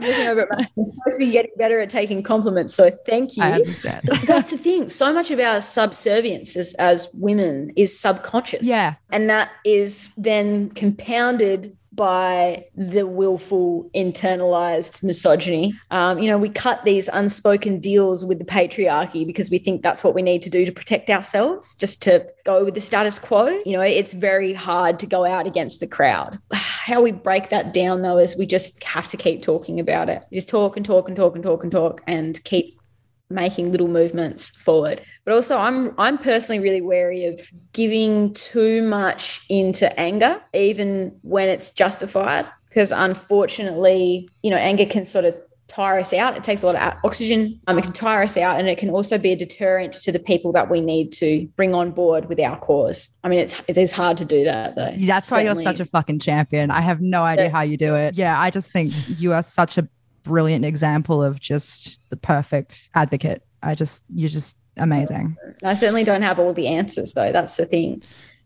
supposed 0.03 1.13
to 1.13 1.19
be 1.19 1.31
getting 1.31 1.53
better 1.59 1.79
at 1.79 1.91
taking 1.91 2.23
compliments, 2.23 2.75
so 2.75 2.91
thank 3.07 3.37
you. 3.37 3.43
I 3.43 3.53
understand. 3.53 4.09
that's 4.27 4.51
the 4.51 4.59
thing. 4.59 4.89
So 4.89 5.13
much 5.13 5.31
of 5.31 5.39
our 5.39 5.61
subservience 5.61 6.57
as, 6.57 6.75
as 6.75 7.09
women 7.15 7.73
is 7.77 7.99
subconscious. 7.99 8.67
Yeah, 8.67 8.95
and 9.11 9.29
that 9.29 9.51
is 9.65 10.13
then 10.17 10.71
compounded 10.71 11.77
by 11.95 12.65
the 12.75 13.07
willful 13.07 13.91
internalized 13.95 15.03
misogyny. 15.03 15.79
Um, 15.91 16.19
you 16.19 16.29
know, 16.29 16.39
we 16.39 16.49
cut 16.49 16.85
these 16.85 17.09
unspoken 17.09 17.81
deals 17.81 18.25
with 18.25 18.39
the 18.39 18.45
patriarchy 18.45 19.27
because 19.27 19.51
we 19.51 19.59
think 19.59 19.83
that's 19.83 20.03
what 20.03 20.15
we 20.15 20.23
need 20.23 20.43
to 20.43 20.51
do 20.51 20.65
to 20.65 20.73
protect 20.73 21.11
ourselves, 21.11 21.75
just 21.75 22.03
to 22.03 22.27
go 22.45 22.65
with 22.65 22.75
the 22.75 22.81
status 22.81 23.19
quo. 23.19 23.49
You 23.65 23.73
know, 23.73 23.83
it's 23.83 24.13
very 24.13 24.53
hard 24.53 24.99
to 25.01 25.07
go 25.07 25.25
out 25.25 25.47
against 25.47 25.81
the 25.81 25.87
crowd. 25.87 26.39
How 26.53 27.01
we 27.01 27.13
break 27.13 27.51
that 27.51 27.73
down, 27.73 28.03
though, 28.03 28.19
is 28.19 28.37
we 28.37 28.47
just 28.47 28.83
have 28.83 29.07
to 29.09 29.17
keep 29.17 29.43
talking 29.43 29.79
about 29.79 30.09
it. 30.09 30.23
Just 30.33 30.49
talk 30.49 30.77
and 30.77 30.85
talk 30.85 31.07
and 31.09 31.17
talk 31.17 31.35
and 31.35 31.45
talk 31.45 31.63
and 31.63 31.71
talk 31.71 32.03
and 32.07 32.43
keep 32.45 32.82
making 33.33 33.73
little 33.73 33.89
movements 33.89 34.51
forward. 34.51 35.01
But 35.25 35.35
also 35.35 35.57
I'm 35.57 35.95
I'm 35.99 36.19
personally 36.19 36.61
really 36.61 36.81
wary 36.81 37.25
of 37.27 37.41
giving 37.73 38.33
too 38.33 38.83
much 38.83 39.45
into 39.49 39.99
anger 39.99 40.41
even 40.53 41.17
when 41.23 41.49
it's 41.49 41.71
justified 41.71 42.47
because 42.69 42.91
unfortunately, 42.91 44.29
you 44.43 44.51
know, 44.51 44.57
anger 44.57 44.87
can 44.87 45.05
sort 45.05 45.25
of 45.27 45.35
tire 45.73 45.99
us 45.99 46.13
out. 46.13 46.37
It 46.37 46.45
takes 46.45 46.63
a 46.63 46.67
lot 46.67 46.77
of 46.77 46.99
oxygen. 47.05 47.59
Um, 47.67 47.79
it 47.79 47.83
can 47.83 47.93
tire 47.93 48.23
us 48.23 48.37
out, 48.37 48.59
and 48.59 48.69
it 48.69 48.79
can 48.79 48.91
also 48.91 49.19
be 49.19 49.33
a 49.33 49.37
deterrent 49.37 49.95
to 49.95 50.13
the 50.13 50.19
people 50.19 50.53
that 50.53 50.71
we 50.71 50.81
need 50.81 51.13
to 51.13 51.47
bring 51.57 51.75
on 51.75 51.91
board 51.93 52.29
with 52.29 52.39
our 52.41 52.59
cause. 52.59 53.09
I 53.25 53.29
mean, 53.29 53.41
it's 53.41 53.61
it 53.69 53.79
is 53.79 53.93
hard 53.93 54.17
to 54.19 54.25
do 54.25 54.45
that 54.45 54.75
though. 54.75 54.95
That's 54.99 55.29
Certainly. 55.29 55.45
why 55.45 55.55
you're 55.55 55.63
such 55.63 55.81
a 55.81 55.87
fucking 55.87 56.21
champion. 56.21 56.71
I 56.71 56.81
have 56.81 57.01
no 57.01 57.23
idea 57.23 57.51
how 57.51 57.63
you 57.63 57.77
do 57.77 57.95
it. 57.95 58.15
Yeah, 58.15 58.39
I 58.39 58.51
just 58.51 58.73
think 58.73 58.93
you 59.19 59.33
are 59.33 59.43
such 59.43 59.79
a 59.79 59.89
brilliant 60.23 60.65
example 60.65 61.23
of 61.23 61.41
just 61.41 61.99
the 62.11 62.17
perfect 62.17 62.89
advocate. 62.95 63.43
I 63.63 63.75
just, 63.75 64.03
you're 64.15 64.29
just 64.29 64.57
amazing. 64.77 65.37
I 65.63 65.75
certainly 65.75 66.05
don't 66.05 66.23
have 66.23 66.39
all 66.39 66.53
the 66.53 66.69
answers, 66.69 67.13
though. 67.13 67.33
That's 67.33 67.57
the 67.57 67.67
thing. 67.67 68.03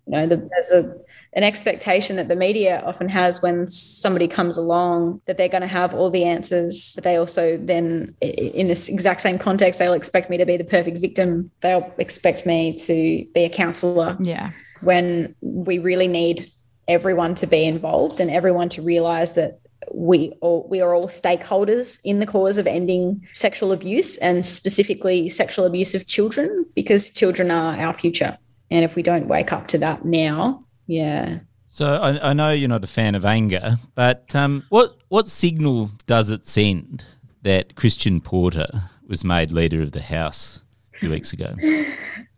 You 0.06 0.12
know, 0.12 0.26
the, 0.28 0.36
there's 0.36 0.70
a 0.70 0.94
an 1.32 1.42
expectation 1.42 2.16
that 2.16 2.28
the 2.28 2.36
media 2.36 2.82
often 2.86 3.08
has 3.08 3.42
when 3.42 3.68
somebody 3.68 4.28
comes 4.28 4.56
along 4.56 5.20
that 5.26 5.36
they're 5.36 5.48
going 5.48 5.62
to 5.62 5.68
have 5.68 5.94
all 5.94 6.10
the 6.10 6.24
answers. 6.24 6.92
But 6.94 7.04
they 7.04 7.16
also 7.16 7.58
then, 7.58 8.14
in 8.20 8.68
this 8.68 8.88
exact 8.88 9.20
same 9.20 9.38
context, 9.38 9.78
they'll 9.78 9.92
expect 9.92 10.30
me 10.30 10.36
to 10.38 10.46
be 10.46 10.56
the 10.56 10.64
perfect 10.64 10.98
victim. 10.98 11.50
They'll 11.60 11.92
expect 11.98 12.46
me 12.46 12.78
to 12.78 13.26
be 13.34 13.44
a 13.44 13.48
counselor. 13.48 14.16
Yeah. 14.20 14.52
When 14.80 15.34
we 15.40 15.78
really 15.78 16.08
need 16.08 16.50
everyone 16.88 17.34
to 17.34 17.46
be 17.46 17.64
involved 17.64 18.20
and 18.20 18.30
everyone 18.30 18.68
to 18.70 18.82
realize 18.82 19.34
that 19.34 19.58
we 19.92 20.32
all 20.40 20.66
we 20.70 20.80
are 20.80 20.94
all 20.94 21.04
stakeholders 21.04 22.00
in 22.04 22.18
the 22.18 22.26
cause 22.26 22.58
of 22.58 22.66
ending 22.66 23.26
sexual 23.32 23.72
abuse 23.72 24.16
and 24.18 24.44
specifically 24.44 25.28
sexual 25.28 25.64
abuse 25.64 25.94
of 25.94 26.06
children 26.06 26.66
because 26.74 27.10
children 27.10 27.50
are 27.50 27.76
our 27.78 27.92
future. 27.92 28.36
And 28.70 28.84
if 28.84 28.96
we 28.96 29.02
don't 29.02 29.28
wake 29.28 29.52
up 29.52 29.68
to 29.68 29.78
that 29.78 30.04
now, 30.04 30.64
yeah. 30.86 31.38
So 31.68 31.94
I, 31.94 32.30
I 32.30 32.32
know 32.32 32.50
you're 32.50 32.68
not 32.68 32.84
a 32.84 32.88
fan 32.88 33.14
of 33.14 33.24
anger, 33.24 33.76
but 33.94 34.34
um, 34.34 34.64
what 34.70 34.96
what 35.08 35.28
signal 35.28 35.90
does 36.06 36.30
it 36.30 36.46
send 36.46 37.04
that 37.42 37.76
Christian 37.76 38.20
Porter 38.20 38.66
was 39.06 39.24
made 39.24 39.52
leader 39.52 39.82
of 39.82 39.92
the 39.92 40.02
House 40.02 40.60
a 40.94 40.98
few 40.98 41.10
weeks 41.10 41.32
ago? 41.32 41.54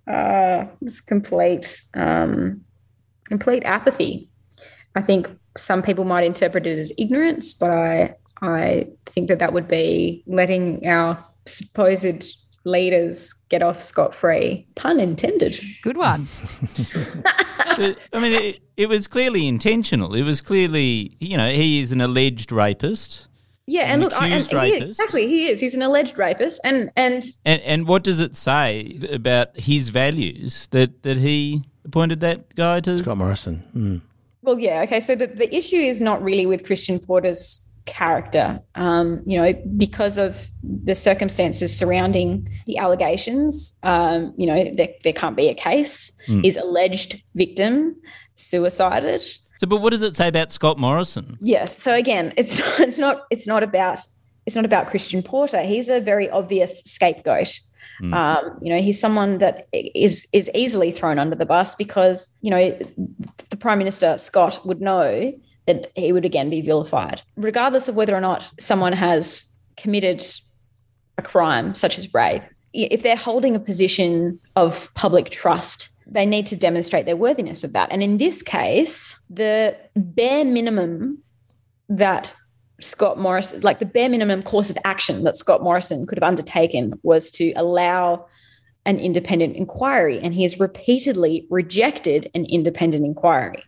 Uh, 0.09 0.67
it's 0.81 1.03
complete 1.03 1.83
um, 1.93 2.65
complete 3.27 3.63
apathy. 3.65 4.27
I 4.95 5.03
think 5.03 5.29
some 5.59 5.83
people 5.83 6.05
might 6.05 6.25
interpret 6.25 6.67
it 6.67 6.79
as 6.79 6.93
ignorance, 6.99 7.55
but 7.55 7.71
I 7.71 8.15
I 8.41 8.87
think 9.07 9.29
that 9.29 9.39
that 9.41 9.53
would 9.53 9.69
be 9.69 10.23
letting 10.27 10.87
our 10.87 11.23
supposed 11.47 12.37
leaders 12.65 13.33
get 13.49 13.63
off 13.63 13.83
scot 13.83 14.15
free. 14.15 14.67
Pun 14.75 15.01
intended. 15.01 15.59
Good 15.83 15.97
one. 15.97 16.29
I 17.25 17.97
mean, 18.15 18.33
it, 18.33 18.61
it, 18.77 18.89
was 18.89 19.07
clearly 19.07 19.47
intentional. 19.47 20.15
It 20.15 20.23
was 20.23 20.41
clearly, 20.41 21.17
you 21.21 21.37
know, 21.37 21.51
he 21.51 21.81
is 21.81 21.93
an 21.93 22.01
alleged 22.01 22.53
rapist. 22.53 23.27
Yeah, 23.67 23.83
and 23.83 24.03
look, 24.03 24.15
I, 24.15 24.29
and, 24.29 24.47
he 24.47 24.77
is, 24.77 24.89
exactly, 24.91 25.27
he 25.27 25.49
is. 25.49 25.61
He's 25.61 25.75
an 25.75 25.83
alleged 25.83 26.17
rapist, 26.17 26.59
and, 26.65 26.91
and 26.97 27.23
and 27.45 27.61
and 27.61 27.87
what 27.87 28.03
does 28.03 28.19
it 28.19 28.35
say 28.35 28.99
about 29.13 29.61
his 29.61 29.91
values 29.91 30.69
that 30.71 31.03
that 31.03 31.19
he 31.19 31.65
appointed 31.85 32.21
that 32.21 32.55
guy 32.55 32.81
to 32.81 32.97
Scott 32.97 33.19
Morrison? 33.19 33.63
Mm. 33.77 34.08
Well, 34.49 34.59
yeah. 34.59 34.81
Okay. 34.85 35.01
So 35.01 35.15
the, 35.15 35.27
the 35.27 35.55
issue 35.55 35.77
is 35.77 36.01
not 36.01 36.23
really 36.23 36.47
with 36.47 36.65
Christian 36.65 36.99
Porter's 36.99 37.71
character, 37.85 38.59
um, 38.77 39.23
you 39.27 39.37
know, 39.37 39.53
because 39.77 40.17
of 40.17 40.49
the 40.63 40.95
circumstances 40.95 41.77
surrounding 41.77 42.49
the 42.67 42.79
allegations. 42.79 43.79
Um, 43.83 44.33
you 44.39 44.47
know, 44.47 44.73
there, 44.75 44.89
there 45.05 45.13
can't 45.13 45.37
be 45.37 45.49
a 45.49 45.55
case. 45.55 46.19
Mm. 46.29 46.45
His 46.45 46.57
alleged 46.57 47.23
victim 47.35 47.95
suicided. 48.37 49.23
So, 49.59 49.67
but 49.67 49.83
what 49.83 49.91
does 49.91 50.01
it 50.01 50.17
say 50.17 50.29
about 50.29 50.51
Scott 50.51 50.79
Morrison? 50.79 51.37
Yes. 51.43 51.77
So 51.77 51.93
again, 51.93 52.33
it's 52.39 52.59
it's 52.81 52.99
not 52.99 53.27
it's 53.29 53.47
not 53.47 53.63
about 53.63 54.01
it's 54.47 54.57
not 54.57 54.65
about 54.65 54.87
Christian 54.87 55.23
Porter. 55.23 55.61
He's 55.61 55.91
a 55.91 56.01
very 56.01 56.31
obvious 56.31 56.81
scapegoat. 56.85 57.61
Mm. 58.01 58.15
Um, 58.15 58.59
you 58.61 58.73
know, 58.73 58.81
he's 58.81 59.01
someone 59.01 59.39
that 59.39 59.69
is 59.73 60.29
is 60.33 60.51
easily 60.55 60.91
thrown 60.91 61.19
under 61.19 61.37
the 61.37 61.47
bus 61.47 61.75
because 61.75 62.37
you 62.41 62.51
know 62.51 62.79
the 63.51 63.57
Prime 63.57 63.79
Minister 63.79 64.19
Scott 64.19 64.65
would 64.67 64.81
know 64.81 65.33
that 65.67 65.91
he 65.95 66.13
would 66.13 66.25
again 66.25 66.51
be 66.51 66.61
vilified, 66.61 67.23
regardless 67.37 67.89
of 67.89 67.97
whether 67.97 68.15
or 68.15 68.21
not 68.21 68.51
someone 68.59 68.93
has 68.93 69.57
committed 69.77 70.25
a 71.19 71.23
crime 71.23 71.75
such 71.75 71.99
as 71.99 72.13
rape. 72.15 72.43
If 72.73 73.03
they're 73.03 73.17
holding 73.17 73.57
a 73.57 73.61
position 73.61 74.39
of 74.55 74.93
public 74.95 75.31
trust 75.31 75.89
they 76.11 76.25
need 76.25 76.47
to 76.47 76.57
demonstrate 76.57 77.05
their 77.05 77.17
worthiness 77.17 77.63
of 77.63 77.75
that. 77.75 77.89
And 77.93 78.03
in 78.03 78.17
this 78.19 78.43
case, 78.43 79.21
the 79.29 79.77
bare 79.95 80.45
minimum 80.45 81.23
that 81.89 82.35
Scott 82.81 83.19
Morrison, 83.19 83.61
like 83.63 83.79
the 83.79 83.87
bare 83.87 84.09
minimum 84.09 84.43
course 84.43 84.71
of 84.71 84.79
action 84.85 85.25
that 85.25 85.37
Scott 85.37 85.63
Morrison 85.63 86.07
could 86.07 86.19
have 86.19 86.29
undertaken 86.29 86.99
was 87.03 87.31
to 87.33 87.53
allow 87.53 88.27
an 88.87 88.99
independent 88.99 89.57
inquiry. 89.57 90.19
And 90.21 90.33
he 90.33 90.43
has 90.43 90.61
repeatedly 90.61 91.47
rejected 91.51 92.31
an 92.35 92.47
independent 92.47 93.05
inquiry. 93.05 93.63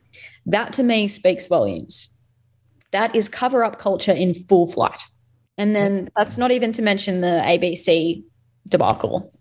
That 0.46 0.72
to 0.74 0.82
me 0.82 1.08
speaks 1.08 1.46
volumes. 1.46 2.18
That 2.92 3.14
is 3.14 3.28
cover 3.28 3.64
up 3.64 3.78
culture 3.78 4.12
in 4.12 4.34
full 4.34 4.66
flight. 4.66 5.02
And 5.58 5.76
then 5.76 6.08
that's 6.16 6.38
not 6.38 6.50
even 6.50 6.72
to 6.72 6.82
mention 6.82 7.20
the 7.20 7.42
ABC 7.44 8.22
debacle. 8.66 9.32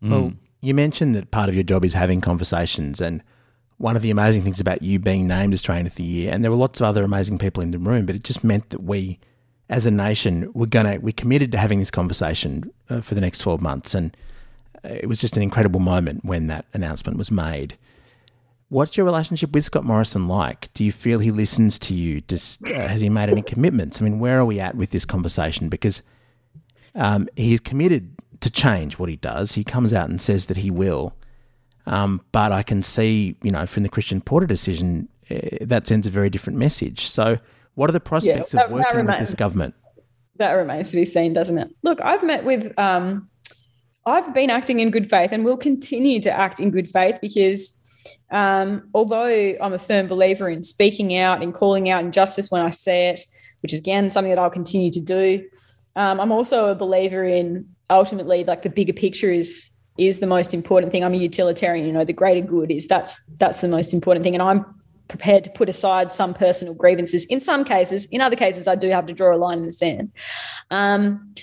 Hmm. 0.00 0.10
Well, 0.10 0.32
you 0.60 0.74
mentioned 0.74 1.14
that 1.14 1.30
part 1.30 1.48
of 1.48 1.54
your 1.54 1.64
job 1.64 1.84
is 1.84 1.94
having 1.94 2.20
conversations, 2.20 3.00
and 3.00 3.22
one 3.78 3.96
of 3.96 4.02
the 4.02 4.10
amazing 4.10 4.42
things 4.42 4.60
about 4.60 4.82
you 4.82 4.98
being 4.98 5.26
named 5.26 5.52
as 5.52 5.60
Australian 5.60 5.86
of 5.86 5.94
the 5.96 6.02
Year, 6.02 6.32
and 6.32 6.42
there 6.42 6.50
were 6.50 6.56
lots 6.56 6.80
of 6.80 6.86
other 6.86 7.04
amazing 7.04 7.38
people 7.38 7.62
in 7.62 7.70
the 7.72 7.78
room, 7.78 8.06
but 8.06 8.16
it 8.16 8.24
just 8.24 8.42
meant 8.42 8.70
that 8.70 8.82
we, 8.82 9.18
as 9.68 9.86
a 9.86 9.90
nation, 9.90 10.50
we're 10.54 10.66
gonna 10.66 10.98
we 11.00 11.12
committed 11.12 11.52
to 11.52 11.58
having 11.58 11.78
this 11.78 11.90
conversation 11.90 12.70
uh, 12.88 13.00
for 13.00 13.14
the 13.14 13.20
next 13.20 13.38
twelve 13.38 13.60
months, 13.60 13.94
and 13.94 14.16
uh, 14.84 14.88
it 14.88 15.06
was 15.06 15.20
just 15.20 15.36
an 15.36 15.42
incredible 15.42 15.80
moment 15.80 16.24
when 16.24 16.46
that 16.46 16.66
announcement 16.72 17.18
was 17.18 17.30
made. 17.30 17.76
What's 18.68 18.96
your 18.96 19.06
relationship 19.06 19.52
with 19.52 19.64
Scott 19.64 19.84
Morrison 19.84 20.26
like? 20.26 20.72
Do 20.74 20.82
you 20.82 20.90
feel 20.90 21.20
he 21.20 21.30
listens 21.30 21.78
to 21.80 21.94
you? 21.94 22.20
Does, 22.22 22.58
uh, 22.74 22.88
has 22.88 23.00
he 23.00 23.08
made 23.08 23.28
any 23.28 23.42
commitments? 23.42 24.00
I 24.00 24.04
mean, 24.04 24.18
where 24.18 24.40
are 24.40 24.44
we 24.44 24.58
at 24.58 24.74
with 24.74 24.90
this 24.90 25.04
conversation? 25.04 25.68
Because 25.68 26.02
um, 26.96 27.28
he's 27.36 27.60
committed 27.60 28.16
to 28.40 28.50
change 28.50 28.98
what 28.98 29.08
he 29.08 29.16
does. 29.16 29.52
He 29.52 29.62
comes 29.62 29.94
out 29.94 30.10
and 30.10 30.20
says 30.20 30.46
that 30.46 30.56
he 30.56 30.70
will. 30.72 31.14
Um, 31.86 32.20
but 32.32 32.52
I 32.52 32.62
can 32.62 32.82
see, 32.82 33.36
you 33.42 33.50
know, 33.50 33.66
from 33.66 33.82
the 33.82 33.88
Christian 33.88 34.20
Porter 34.20 34.46
decision, 34.46 35.08
uh, 35.30 35.38
that 35.60 35.86
sends 35.86 36.06
a 36.06 36.10
very 36.10 36.30
different 36.30 36.58
message. 36.58 37.06
So, 37.06 37.38
what 37.74 37.90
are 37.90 37.92
the 37.92 38.00
prospects 38.00 38.54
yeah, 38.54 38.60
that, 38.60 38.66
of 38.66 38.72
working 38.72 38.96
remains, 38.96 39.20
with 39.20 39.28
this 39.28 39.34
government? 39.34 39.74
That 40.36 40.52
remains 40.52 40.90
to 40.90 40.96
be 40.96 41.04
seen, 41.04 41.32
doesn't 41.32 41.58
it? 41.58 41.68
Look, 41.82 42.00
I've 42.00 42.24
met 42.24 42.44
with, 42.44 42.76
um, 42.78 43.28
I've 44.06 44.32
been 44.34 44.50
acting 44.50 44.80
in 44.80 44.90
good 44.90 45.10
faith 45.10 45.30
and 45.32 45.44
will 45.44 45.56
continue 45.56 46.20
to 46.22 46.30
act 46.30 46.58
in 46.58 46.70
good 46.70 46.90
faith 46.90 47.18
because 47.20 47.82
um, 48.30 48.88
although 48.94 49.54
I'm 49.60 49.72
a 49.72 49.78
firm 49.78 50.08
believer 50.08 50.48
in 50.48 50.62
speaking 50.62 51.16
out 51.16 51.42
and 51.42 51.54
calling 51.54 51.90
out 51.90 52.04
injustice 52.04 52.50
when 52.50 52.62
I 52.62 52.70
see 52.70 52.90
it, 52.90 53.20
which 53.62 53.72
is 53.72 53.78
again 53.78 54.10
something 54.10 54.30
that 54.30 54.38
I'll 54.38 54.50
continue 54.50 54.90
to 54.90 55.00
do, 55.00 55.44
um, 55.96 56.20
I'm 56.20 56.32
also 56.32 56.68
a 56.68 56.74
believer 56.74 57.24
in 57.24 57.68
ultimately 57.90 58.44
like 58.44 58.62
the 58.62 58.70
bigger 58.70 58.92
picture 58.92 59.30
is 59.30 59.70
is 59.98 60.18
the 60.18 60.26
most 60.26 60.52
important 60.52 60.92
thing. 60.92 61.04
I'm 61.04 61.14
a 61.14 61.18
utilitarian, 61.18 61.86
you 61.86 61.92
know, 61.92 62.04
the 62.04 62.12
greater 62.12 62.46
good 62.46 62.70
is 62.70 62.86
that's 62.86 63.20
that's 63.38 63.60
the 63.60 63.68
most 63.68 63.92
important 63.92 64.24
thing. 64.24 64.34
And 64.34 64.42
I'm 64.42 64.64
prepared 65.08 65.44
to 65.44 65.50
put 65.50 65.68
aside 65.68 66.10
some 66.12 66.34
personal 66.34 66.74
grievances 66.74 67.24
in 67.26 67.40
some 67.40 67.64
cases. 67.64 68.06
In 68.06 68.20
other 68.20 68.36
cases, 68.36 68.66
I 68.66 68.74
do 68.74 68.90
have 68.90 69.06
to 69.06 69.12
draw 69.12 69.34
a 69.34 69.38
line 69.38 69.58
in 69.58 69.66
the 69.66 69.72
sand. 69.72 70.12
Um, 70.70 71.34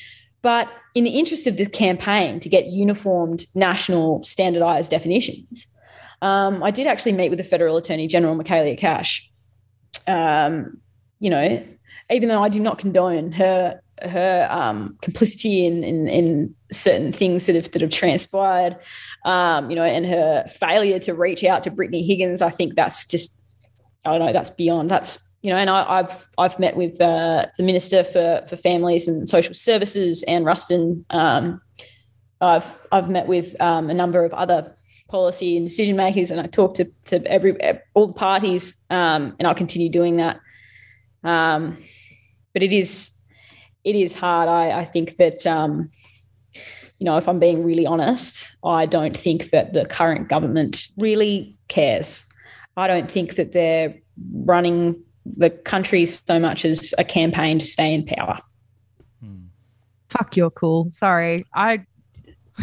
but 0.42 0.70
in 0.94 1.06
the 1.06 1.12
interest 1.12 1.48
of 1.48 1.56
the 1.56 1.66
campaign 1.66 2.40
to 2.42 2.50
get 2.50 2.68
uniformed 2.68 3.46
national 3.56 4.24
standardized 4.24 4.92
definitions, 4.92 5.66
um, 6.22 6.62
I 6.62 6.72
did 6.72 6.88
actually 6.88 7.14
meet 7.14 7.30
with 7.30 7.38
the 7.38 7.44
Federal 7.44 7.78
Attorney 7.78 8.08
General, 8.08 8.36
Michaelia 8.36 8.78
Cash. 8.78 9.30
Um, 10.06 10.82
you 11.20 11.30
know, 11.30 11.66
even 12.12 12.28
though 12.28 12.44
I 12.44 12.50
do 12.50 12.60
not 12.60 12.78
condone 12.78 13.32
her 13.32 13.80
her 14.02 14.48
um, 14.50 14.98
complicity 15.02 15.66
in, 15.66 15.84
in, 15.84 16.08
in 16.08 16.56
certain 16.74 17.14
things 17.14 17.46
that 17.46 17.56
have 17.56 17.72
that 17.72 17.82
have 17.82 17.92
transpired, 17.92 18.78
um, 19.26 19.70
you 19.70 19.76
know, 19.76 19.84
and 19.84 20.06
her 20.06 20.46
failure 20.48 21.00
to 21.00 21.14
reach 21.14 21.44
out 21.44 21.64
to 21.64 21.72
Brittany 21.72 22.04
Higgins, 22.04 22.42
I 22.42 22.50
think 22.50 22.76
that's 22.76 23.06
just 23.06 23.42
I 24.06 24.18
don't 24.18 24.28
know, 24.28 24.34
that's 24.34 24.50
beyond 24.50 24.90
that's 24.90 25.20
you 25.42 25.50
know, 25.50 25.58
and 25.58 25.70
I, 25.70 25.98
have 25.98 26.28
I've 26.38 26.58
met 26.58 26.78
with 26.78 27.02
uh, 27.02 27.48
the 27.58 27.64
Minister 27.64 28.04
for 28.04 28.44
for 28.48 28.56
Families 28.56 29.08
and 29.08 29.28
Social 29.28 29.54
Services, 29.54 30.24
Anne 30.24 30.44
Ruston. 30.44 31.06
Um, 31.10 31.62
I've 32.40 32.70
I've 32.92 33.10
met 33.10 33.28
with 33.28 33.60
um, 33.62 33.90
a 33.90 33.94
number 33.94 34.24
of 34.24 34.34
other 34.34 34.74
policy 35.10 35.58
and 35.58 35.66
decision 35.66 35.98
makers, 35.98 36.32
and 36.32 36.40
I 36.40 36.48
talk 36.48 36.76
to 36.76 36.86
to 37.06 37.26
every 37.28 37.58
all 37.94 38.08
the 38.08 38.14
parties, 38.14 38.76
um, 38.90 39.36
and 39.38 39.48
I'll 39.48 39.56
continue 39.56 39.90
doing 39.90 40.18
that. 40.18 40.40
Um, 41.24 41.78
but 42.54 42.64
it 42.64 42.72
is 42.72 43.14
it 43.84 43.96
is 43.96 44.14
hard. 44.14 44.48
I, 44.48 44.80
I 44.80 44.86
think 44.86 45.18
that, 45.18 45.46
um, 45.46 45.90
you 47.00 47.06
know, 47.06 47.18
if 47.18 47.28
I'm 47.28 47.40
being 47.40 47.64
really 47.64 47.86
honest, 47.86 48.56
I 48.64 48.86
don't 48.86 49.18
think 49.18 49.50
that 49.50 49.74
the 49.74 49.86
current 49.86 50.30
government 50.30 50.88
really 50.98 51.58
cares. 51.68 52.24
I 52.78 52.88
don't 52.88 53.10
think 53.10 53.36
that 53.36 53.52
they're 53.52 53.96
running 54.34 55.02
the 55.26 55.50
country 55.50 56.06
so 56.06 56.40
much 56.40 56.66
as 56.66 56.94
a 56.98 57.04
campaign 57.04 57.60
to 57.60 57.66
stay 57.66 57.94
in 57.94 58.06
power. 58.06 58.38
Hmm. 59.22 59.46
Fuck, 60.10 60.36
you're 60.36 60.52
cool. 60.52 60.90
Sorry. 60.92 61.46
I, 61.54 61.86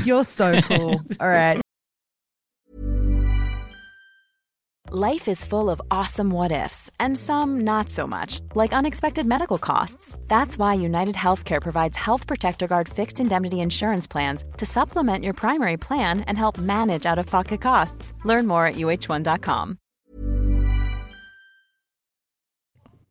you're 0.04 0.24
so 0.24 0.60
cool. 0.62 1.00
All 1.20 1.28
right. 1.28 1.60
Life 4.92 5.28
is 5.28 5.44
full 5.44 5.70
of 5.70 5.80
awesome 5.92 6.30
what 6.30 6.50
ifs, 6.50 6.90
and 6.98 7.16
some 7.16 7.60
not 7.60 7.88
so 7.88 8.08
much, 8.08 8.40
like 8.56 8.72
unexpected 8.72 9.24
medical 9.24 9.56
costs. 9.56 10.18
That's 10.26 10.58
why 10.58 10.74
United 10.74 11.14
Healthcare 11.14 11.62
provides 11.62 11.96
Health 11.96 12.26
Protector 12.26 12.66
Guard 12.66 12.88
fixed 12.88 13.20
indemnity 13.20 13.60
insurance 13.60 14.08
plans 14.08 14.44
to 14.56 14.66
supplement 14.66 15.22
your 15.22 15.32
primary 15.32 15.76
plan 15.76 16.22
and 16.22 16.36
help 16.36 16.58
manage 16.58 17.06
out 17.06 17.20
of 17.20 17.26
pocket 17.26 17.60
costs. 17.60 18.14
Learn 18.24 18.48
more 18.48 18.66
at 18.66 18.74
uh1.com. 18.74 19.78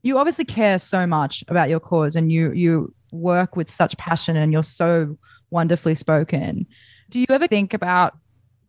You 0.02 0.18
obviously 0.18 0.44
care 0.44 0.80
so 0.80 1.08
much 1.08 1.46
about 1.48 1.70
your 1.70 1.80
cause 1.80 2.18
and 2.18 2.30
you, 2.30 2.52
you 2.52 2.94
work 3.14 3.56
with 3.56 3.72
such 3.72 3.96
passion 3.96 4.36
and 4.36 4.52
you're 4.52 4.64
so 4.64 5.18
wonderfully 5.50 5.96
spoken. 5.96 6.68
Do 7.10 7.22
you 7.22 7.28
ever 7.30 7.48
think 7.48 7.74
about 7.74 8.18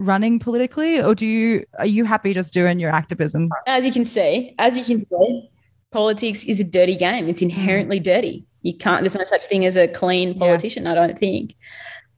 running 0.00 0.38
politically 0.38 0.98
or 0.98 1.14
do 1.14 1.26
you 1.26 1.64
are 1.78 1.86
you 1.86 2.04
happy 2.04 2.32
just 2.32 2.52
doing 2.54 2.80
your 2.80 2.90
activism? 2.90 3.50
As 3.66 3.84
you 3.84 3.92
can 3.92 4.04
see 4.04 4.54
as 4.58 4.76
you 4.76 4.82
can 4.82 4.98
see 4.98 5.50
politics 5.92 6.44
is 6.44 6.58
a 6.58 6.64
dirty 6.64 6.96
game. 6.96 7.28
It's 7.28 7.42
inherently 7.42 8.00
mm. 8.00 8.04
dirty. 8.04 8.46
You 8.62 8.74
can't 8.76 9.02
there's 9.02 9.14
no 9.14 9.24
such 9.24 9.44
thing 9.44 9.64
as 9.66 9.76
a 9.76 9.86
clean 9.86 10.38
politician 10.38 10.84
yeah. 10.84 10.92
i 10.92 10.94
don't 10.94 11.18
think. 11.18 11.54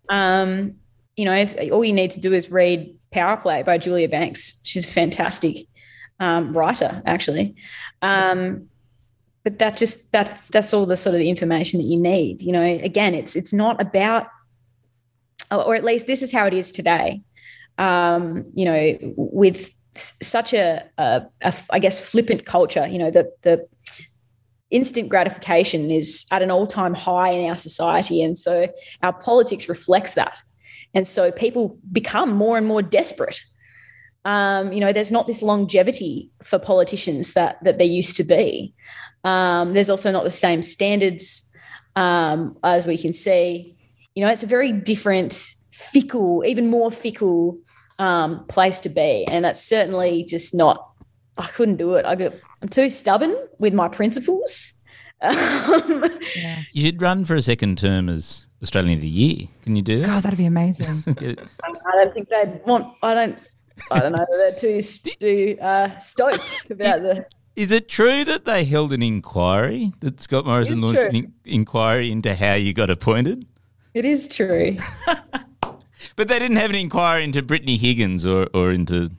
Um 0.09 0.77
you 1.17 1.25
know 1.25 1.35
if, 1.35 1.73
all 1.73 1.85
you 1.85 1.93
need 1.93 2.13
to 2.13 2.21
do 2.21 2.33
is 2.33 2.51
read 2.51 2.97
power 3.11 3.37
play 3.37 3.63
by 3.63 3.79
julia 3.79 4.09
banks. 4.09 4.61
She's 4.65 4.85
a 4.85 4.89
fantastic 4.89 5.67
um, 6.21 6.53
writer 6.53 7.03
actually. 7.05 7.57
Um 8.01 8.69
but 9.43 9.59
that 9.59 9.77
just 9.77 10.13
that 10.13 10.41
that's 10.53 10.73
all 10.73 10.87
the 10.87 10.97
sort 10.97 11.17
of 11.17 11.21
information 11.21 11.81
that 11.81 11.87
you 11.87 12.01
need 12.01 12.41
you 12.41 12.53
know. 12.53 12.63
Again 12.63 13.15
it's 13.15 13.35
it's 13.35 13.53
not 13.53 13.81
about 13.81 14.29
or 15.51 15.75
at 15.75 15.83
least 15.83 16.07
this 16.07 16.23
is 16.23 16.31
how 16.31 16.47
it 16.47 16.55
is 16.55 16.71
today 16.71 17.21
um, 17.83 18.45
you 18.55 18.65
know, 18.65 18.97
with 19.17 19.69
such 19.95 20.55
a, 20.55 20.85
a, 20.99 21.23
a, 21.41 21.55
I 21.71 21.81
guess, 21.81 21.99
flippant 21.99 22.47
culture, 22.47 22.87
you 22.87 22.97
know, 22.97 23.11
the, 23.11 23.31
the 23.43 23.67
instant 24.71 25.09
gratification 25.09 25.91
is 25.91 26.25
at 26.31 26.43
an 26.43 26.51
all 26.51 26.69
time 26.69 26.95
high 26.95 27.31
in 27.31 27.51
our 27.51 27.57
society. 27.57 28.23
And 28.23 28.39
so 28.39 28.69
our 29.03 29.13
politics 29.13 29.69
reflects 29.69 30.15
that. 30.15 30.39
And 30.95 31.09
so 31.09 31.33
people 31.33 31.77
become 31.91 32.33
more 32.33 32.57
and 32.57 32.69
more 32.69 32.83
desperate. 32.83 33.41
Um, 34.25 34.73
you 34.73 34.79
know, 34.79 34.93
there's 34.93 35.11
not 35.11 35.27
this 35.27 35.43
longevity 35.43 36.31
for 36.45 36.61
politicians 36.61 37.33
that, 37.33 37.63
that 37.65 37.79
there 37.79 37.87
used 37.87 38.17
to 38.19 38.25
be. 38.25 38.73
Um, 39.25 39.75
there's 39.75 39.91
also 39.91 40.13
not 40.13 40.23
the 40.23 40.31
same 40.31 40.63
standards 40.63 41.51
um, 41.97 42.57
as 42.63 42.87
we 42.87 42.97
can 42.97 43.13
see. 43.13 43.77
You 44.15 44.25
know, 44.25 44.31
it's 44.31 44.45
a 44.45 44.47
very 44.47 44.71
different 44.71 45.57
fickle, 45.73 46.45
even 46.47 46.69
more 46.69 46.91
fickle 46.91 47.59
um, 47.99 48.45
place 48.47 48.81
to 48.81 48.89
be. 48.89 49.27
And 49.31 49.45
that's 49.45 49.63
certainly 49.63 50.25
just 50.25 50.55
not, 50.55 50.91
I 51.39 51.47
couldn't 51.47 51.77
do 51.77 51.95
it. 51.95 52.05
I 52.05 52.15
got, 52.15 52.35
I'm 52.61 52.69
too 52.69 52.91
stubborn 52.91 53.35
with 53.59 53.75
my 53.75 53.89
principles. 53.89 54.79
Um, 55.25 56.05
yeah. 56.37 56.63
You'd 56.73 57.01
run 57.01 57.25
for 57.25 57.37
a 57.37 57.43
second 57.43 57.79
term 57.79 58.09
as 58.09 58.49
Australian 58.61 58.99
of 58.99 59.03
the 59.03 59.07
Year. 59.07 59.47
Can 59.63 59.77
you 59.77 59.83
do 59.83 60.01
that? 60.01 60.11
Oh, 60.11 60.21
that'd 60.21 60.37
be 60.37 60.47
amazing. 60.47 61.05
I 61.07 61.93
don't 61.93 62.13
think 62.13 62.29
they'd 62.29 62.61
want, 62.67 62.93
I 63.05 63.15
don't, 63.15 63.39
I 63.93 64.01
don't 64.01 64.11
know, 64.11 64.27
they're 64.29 64.57
too, 64.57 64.83
too 65.21 65.59
uh, 65.61 65.97
stoked 66.01 66.69
about 66.71 67.03
the 67.03 67.27
Is 67.55 67.71
it 67.71 67.89
true 67.89 68.25
that 68.25 68.47
they 68.47 68.65
held 68.65 68.93
an 68.93 69.01
inquiry? 69.01 69.93
That 70.01 70.21
Scott 70.21 70.45
Morrison 70.45 70.81
launched 70.81 70.99
true. 70.99 71.09
an 71.11 71.15
in- 71.15 71.35
inquiry 71.45 72.11
into 72.11 72.35
how 72.35 72.55
you 72.55 72.73
got 72.73 72.91
appointed? 72.91 73.47
It 73.95 74.05
is 74.05 74.27
true. 74.27 74.77
But 76.17 76.29
they 76.29 76.39
didn't 76.39 76.57
have 76.59 76.71
an 76.71 76.77
inquiry 76.77 77.25
into 77.25 77.43
Brittany 77.43 77.77
Higgins 77.77 78.27
or, 78.27 78.49
or 78.55 78.71
into 78.71 79.11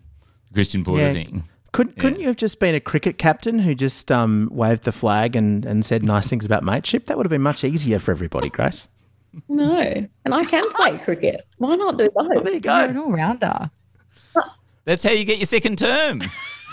Christian 0.53 0.83
Porter 0.83 1.03
Yeah. 1.07 1.13
thing. 1.13 1.43
Couldn't, 1.71 1.97
couldn't 1.97 2.19
you 2.19 2.27
have 2.27 2.35
just 2.37 2.59
been 2.59 2.75
a 2.75 2.79
cricket 2.79 3.17
captain 3.17 3.57
who 3.57 3.73
just 3.73 4.11
um, 4.11 4.47
waved 4.51 4.83
the 4.83 4.91
flag 4.91 5.35
and, 5.35 5.65
and 5.65 5.83
said 5.83 6.03
nice 6.03 6.27
things 6.27 6.45
about 6.45 6.63
mateship? 6.63 7.05
That 7.05 7.17
would 7.17 7.25
have 7.25 7.31
been 7.31 7.41
much 7.41 7.63
easier 7.63 7.97
for 7.97 8.11
everybody, 8.11 8.49
Grace. 8.49 8.87
No, 9.49 10.07
and 10.23 10.33
I 10.35 10.45
can 10.45 10.69
play 10.73 10.95
cricket. 10.99 11.47
Why 11.57 11.75
not 11.75 11.97
do 11.97 12.09
Well, 12.13 12.29
both? 12.29 12.43
there 12.43 12.53
you 12.53 12.61
You're 12.63 12.73
an 12.73 12.93
go. 12.93 13.03
all 13.05 13.11
rounder. 13.11 13.71
That's 14.85 15.01
how 15.03 15.09
you 15.11 15.25
get 15.25 15.39
your 15.39 15.47
second 15.47 15.79
term. 15.79 16.21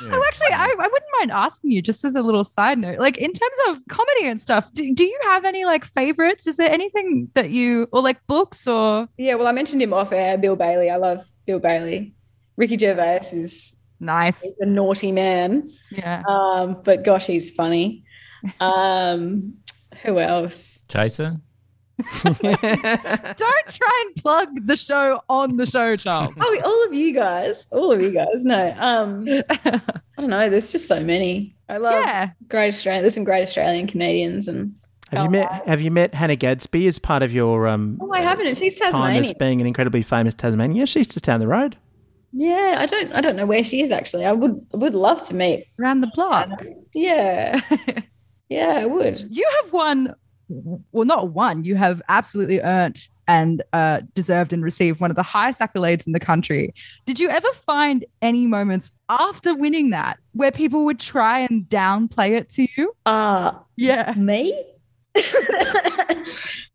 Oh, 0.02 0.24
actually, 0.26 0.48
I, 0.52 0.64
I 0.66 0.88
wouldn't 0.88 1.10
mind 1.18 1.30
asking 1.30 1.70
you 1.72 1.82
just 1.82 2.04
as 2.04 2.14
a 2.14 2.22
little 2.22 2.44
side 2.44 2.78
note, 2.78 2.98
like 2.98 3.18
in 3.18 3.32
terms 3.32 3.56
of 3.68 3.78
comedy 3.88 4.26
and 4.26 4.40
stuff, 4.40 4.72
do, 4.72 4.94
do 4.94 5.04
you 5.04 5.18
have 5.24 5.44
any 5.44 5.64
like 5.64 5.84
favorites? 5.84 6.46
Is 6.46 6.56
there 6.56 6.70
anything 6.70 7.28
that 7.34 7.50
you, 7.50 7.88
or 7.92 8.00
like 8.02 8.26
books 8.26 8.66
or 8.66 9.08
Yeah, 9.18 9.34
well, 9.34 9.46
I 9.46 9.52
mentioned 9.52 9.82
him 9.82 9.92
off 9.92 10.12
air, 10.12 10.38
Bill 10.38 10.56
Bailey. 10.56 10.90
I 10.90 10.96
love 10.96 11.24
Bill 11.46 11.58
Bailey. 11.58 12.14
Ricky 12.56 12.78
Gervais 12.78 13.20
is 13.32 13.76
nice? 14.00 14.46
a 14.60 14.66
naughty 14.66 15.12
man, 15.12 15.68
Yeah. 15.90 16.22
um, 16.28 16.80
but 16.84 17.02
gosh, 17.04 17.26
he's 17.26 17.50
funny. 17.50 18.04
Um, 18.60 19.54
who 20.02 20.18
else? 20.18 20.84
Chaser? 20.88 21.36
Don't 22.22 23.66
try 23.68 24.04
and 24.04 24.16
plug 24.16 24.66
the 24.66 24.76
show 24.76 25.20
on 25.28 25.56
the 25.56 25.66
show, 25.66 25.96
Charles. 25.96 26.34
Oh, 26.40 26.60
all 26.64 26.86
of 26.86 26.94
you 26.94 27.12
guys, 27.12 27.66
all 27.72 27.92
of 27.92 28.00
you 28.00 28.10
guys. 28.10 28.44
No, 28.44 28.74
um, 28.78 29.26
I 29.50 29.80
don't 30.18 30.30
know. 30.30 30.48
There's 30.48 30.72
just 30.72 30.88
so 30.88 31.02
many. 31.02 31.54
I 31.68 31.76
love 31.76 31.94
yeah. 31.94 32.30
great 32.48 32.68
Australian. 32.68 33.02
There's 33.02 33.14
some 33.14 33.24
great 33.24 33.42
Australian 33.42 33.86
comedians, 33.86 34.48
and 34.48 34.74
Have 35.10 35.24
you 35.24 35.30
met 35.30 35.68
Have 35.68 35.80
you 35.80 35.90
met 35.90 36.14
Hannah 36.14 36.36
Gadsby 36.36 36.86
as 36.86 36.98
part 36.98 37.22
of 37.22 37.32
your 37.32 37.68
um, 37.68 37.98
oh, 38.00 38.12
I 38.12 38.20
haven't. 38.20 38.46
And 38.46 38.58
she's 38.58 38.78
time 38.78 39.16
as 39.16 39.32
being 39.34 39.60
an 39.60 39.66
incredibly 39.66 40.02
famous 40.02 40.34
Tasmanian? 40.34 40.76
Yeah, 40.76 40.84
she's 40.84 41.06
just 41.06 41.24
down 41.24 41.40
the 41.40 41.48
road. 41.48 41.76
Yeah, 42.32 42.76
I 42.78 42.86
don't. 42.86 43.12
I 43.12 43.20
don't 43.20 43.36
know 43.36 43.46
where 43.46 43.64
she 43.64 43.82
is 43.82 43.90
actually. 43.90 44.24
I 44.24 44.32
would. 44.32 44.64
Would 44.72 44.94
love 44.94 45.22
to 45.28 45.34
meet. 45.34 45.66
Around 45.80 46.00
the 46.00 46.10
block. 46.14 46.48
Yeah, 46.94 47.60
yeah, 48.48 48.78
I 48.80 48.86
would. 48.86 49.26
You 49.28 49.48
have 49.62 49.72
won, 49.72 50.14
well, 50.92 51.04
not 51.04 51.30
one, 51.30 51.64
you 51.64 51.76
have 51.76 52.02
absolutely 52.08 52.60
earned 52.60 53.08
and 53.28 53.62
uh, 53.72 54.00
deserved 54.14 54.52
and 54.52 54.64
received 54.64 55.00
one 55.00 55.10
of 55.10 55.16
the 55.16 55.22
highest 55.22 55.60
accolades 55.60 56.04
in 56.06 56.12
the 56.12 56.20
country. 56.20 56.74
Did 57.06 57.20
you 57.20 57.28
ever 57.28 57.48
find 57.64 58.04
any 58.22 58.46
moments 58.46 58.90
after 59.08 59.54
winning 59.54 59.90
that 59.90 60.18
where 60.32 60.50
people 60.50 60.84
would 60.86 60.98
try 60.98 61.40
and 61.40 61.64
downplay 61.68 62.30
it 62.30 62.50
to 62.50 62.66
you? 62.76 62.92
Uh 63.06 63.52
Yeah. 63.76 64.14
me. 64.16 64.64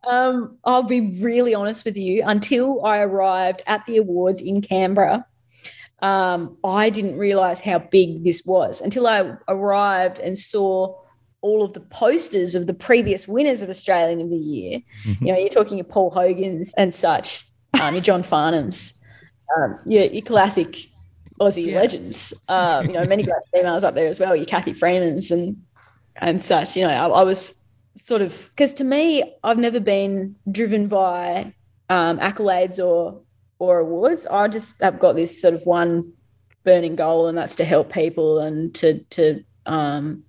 um, 0.08 0.58
I'll 0.64 0.84
be 0.84 1.14
really 1.22 1.54
honest 1.54 1.84
with 1.86 1.98
you. 1.98 2.24
Until 2.26 2.86
I 2.86 3.00
arrived 3.00 3.62
at 3.68 3.86
the 3.86 3.98
awards 3.98 4.42
in 4.42 4.62
Canberra, 4.62 5.26
um, 6.02 6.58
I 6.64 6.90
didn't 6.90 7.18
realize 7.18 7.62
how 7.62 7.80
big 7.80 8.24
this 8.24 8.44
was 8.46 8.82
until 8.82 9.08
I 9.08 9.34
arrived 9.48 10.20
and 10.20 10.38
saw 10.38 10.96
all 11.46 11.64
of 11.64 11.74
the 11.74 11.80
posters 11.80 12.56
of 12.56 12.66
the 12.66 12.74
previous 12.74 13.28
winners 13.28 13.62
of 13.62 13.70
Australian 13.70 14.20
of 14.22 14.30
the 14.32 14.38
Year. 14.54 14.80
You 15.22 15.32
know, 15.34 15.38
you're 15.40 15.50
talking 15.50 15.78
your 15.78 15.86
Paul 15.86 16.10
Hogan's 16.10 16.74
and 16.76 16.92
such, 16.94 17.46
um, 17.80 17.94
your 17.94 18.04
John 18.04 18.24
Farnham's, 18.24 18.98
um, 19.56 19.78
your, 19.86 20.06
your 20.06 20.24
classic 20.24 20.76
Aussie 21.40 21.68
Yeah. 21.68 21.76
legends. 21.82 22.34
Um, 22.50 22.88
you 22.88 22.94
know, 22.94 23.06
many 23.06 23.24
great 23.30 23.44
females 23.54 23.84
up 23.84 23.94
there 23.94 24.08
as 24.08 24.20
well, 24.20 24.36
your 24.36 24.46
Cathy 24.46 24.74
Freeman's 24.74 25.30
and 25.32 25.56
and 26.18 26.42
such. 26.42 26.76
You 26.78 26.84
know, 26.88 26.94
I, 26.94 27.08
I 27.22 27.24
was 27.24 27.54
sort 27.96 28.22
of 28.22 28.50
because 28.52 28.74
to 28.76 28.84
me, 28.84 29.34
I've 29.44 29.60
never 29.60 29.80
been 29.80 30.36
driven 30.52 30.88
by 30.88 31.54
um, 31.90 32.18
accolades 32.20 32.84
or 32.84 33.22
or 33.60 33.80
awards. 33.80 34.26
I 34.26 34.48
just 34.48 34.82
have 34.82 35.00
got 35.00 35.16
this 35.16 35.40
sort 35.42 35.54
of 35.54 35.62
one 35.66 36.12
burning 36.64 36.96
goal, 36.96 37.28
and 37.28 37.38
that's 37.38 37.56
to 37.58 37.66
help 37.66 37.92
people 37.94 38.40
and 38.40 38.74
to 38.76 39.00
to 39.16 39.44
um, 39.66 40.24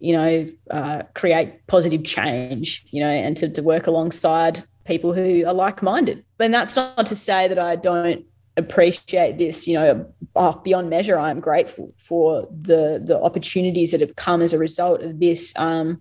you 0.00 0.14
know 0.14 0.48
uh, 0.70 1.02
create 1.14 1.66
positive 1.66 2.04
change. 2.04 2.84
You 2.90 3.00
know, 3.00 3.10
and 3.10 3.36
to 3.36 3.48
to 3.48 3.62
work 3.62 3.86
alongside 3.86 4.64
people 4.84 5.12
who 5.12 5.46
are 5.46 5.54
like 5.54 5.82
minded. 5.82 6.24
And 6.38 6.52
that's 6.52 6.74
not 6.74 7.06
to 7.06 7.16
say 7.16 7.46
that 7.46 7.58
I 7.58 7.76
don't 7.76 8.24
appreciate 8.56 9.38
this 9.38 9.66
you 9.66 9.74
know 9.74 10.06
oh, 10.36 10.60
beyond 10.64 10.90
measure 10.90 11.18
i'm 11.18 11.40
grateful 11.40 11.94
for 11.96 12.46
the 12.50 13.00
the 13.02 13.18
opportunities 13.20 13.92
that 13.92 14.00
have 14.00 14.16
come 14.16 14.42
as 14.42 14.52
a 14.52 14.58
result 14.58 15.00
of 15.02 15.20
this 15.20 15.52
um 15.56 16.00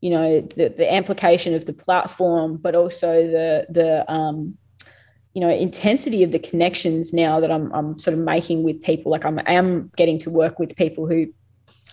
you 0.00 0.10
know 0.10 0.40
the 0.56 0.68
the 0.68 0.92
amplification 0.92 1.54
of 1.54 1.66
the 1.66 1.72
platform 1.72 2.56
but 2.56 2.74
also 2.74 3.26
the 3.26 3.66
the 3.68 4.10
um 4.10 4.56
you 5.34 5.40
know 5.40 5.50
intensity 5.50 6.22
of 6.22 6.30
the 6.30 6.38
connections 6.38 7.12
now 7.12 7.40
that 7.40 7.50
i'm 7.50 7.72
i'm 7.72 7.98
sort 7.98 8.14
of 8.14 8.20
making 8.20 8.62
with 8.62 8.80
people 8.82 9.10
like 9.10 9.24
i'm 9.24 9.40
am 9.46 9.90
getting 9.96 10.18
to 10.18 10.30
work 10.30 10.58
with 10.58 10.76
people 10.76 11.06
who 11.06 11.26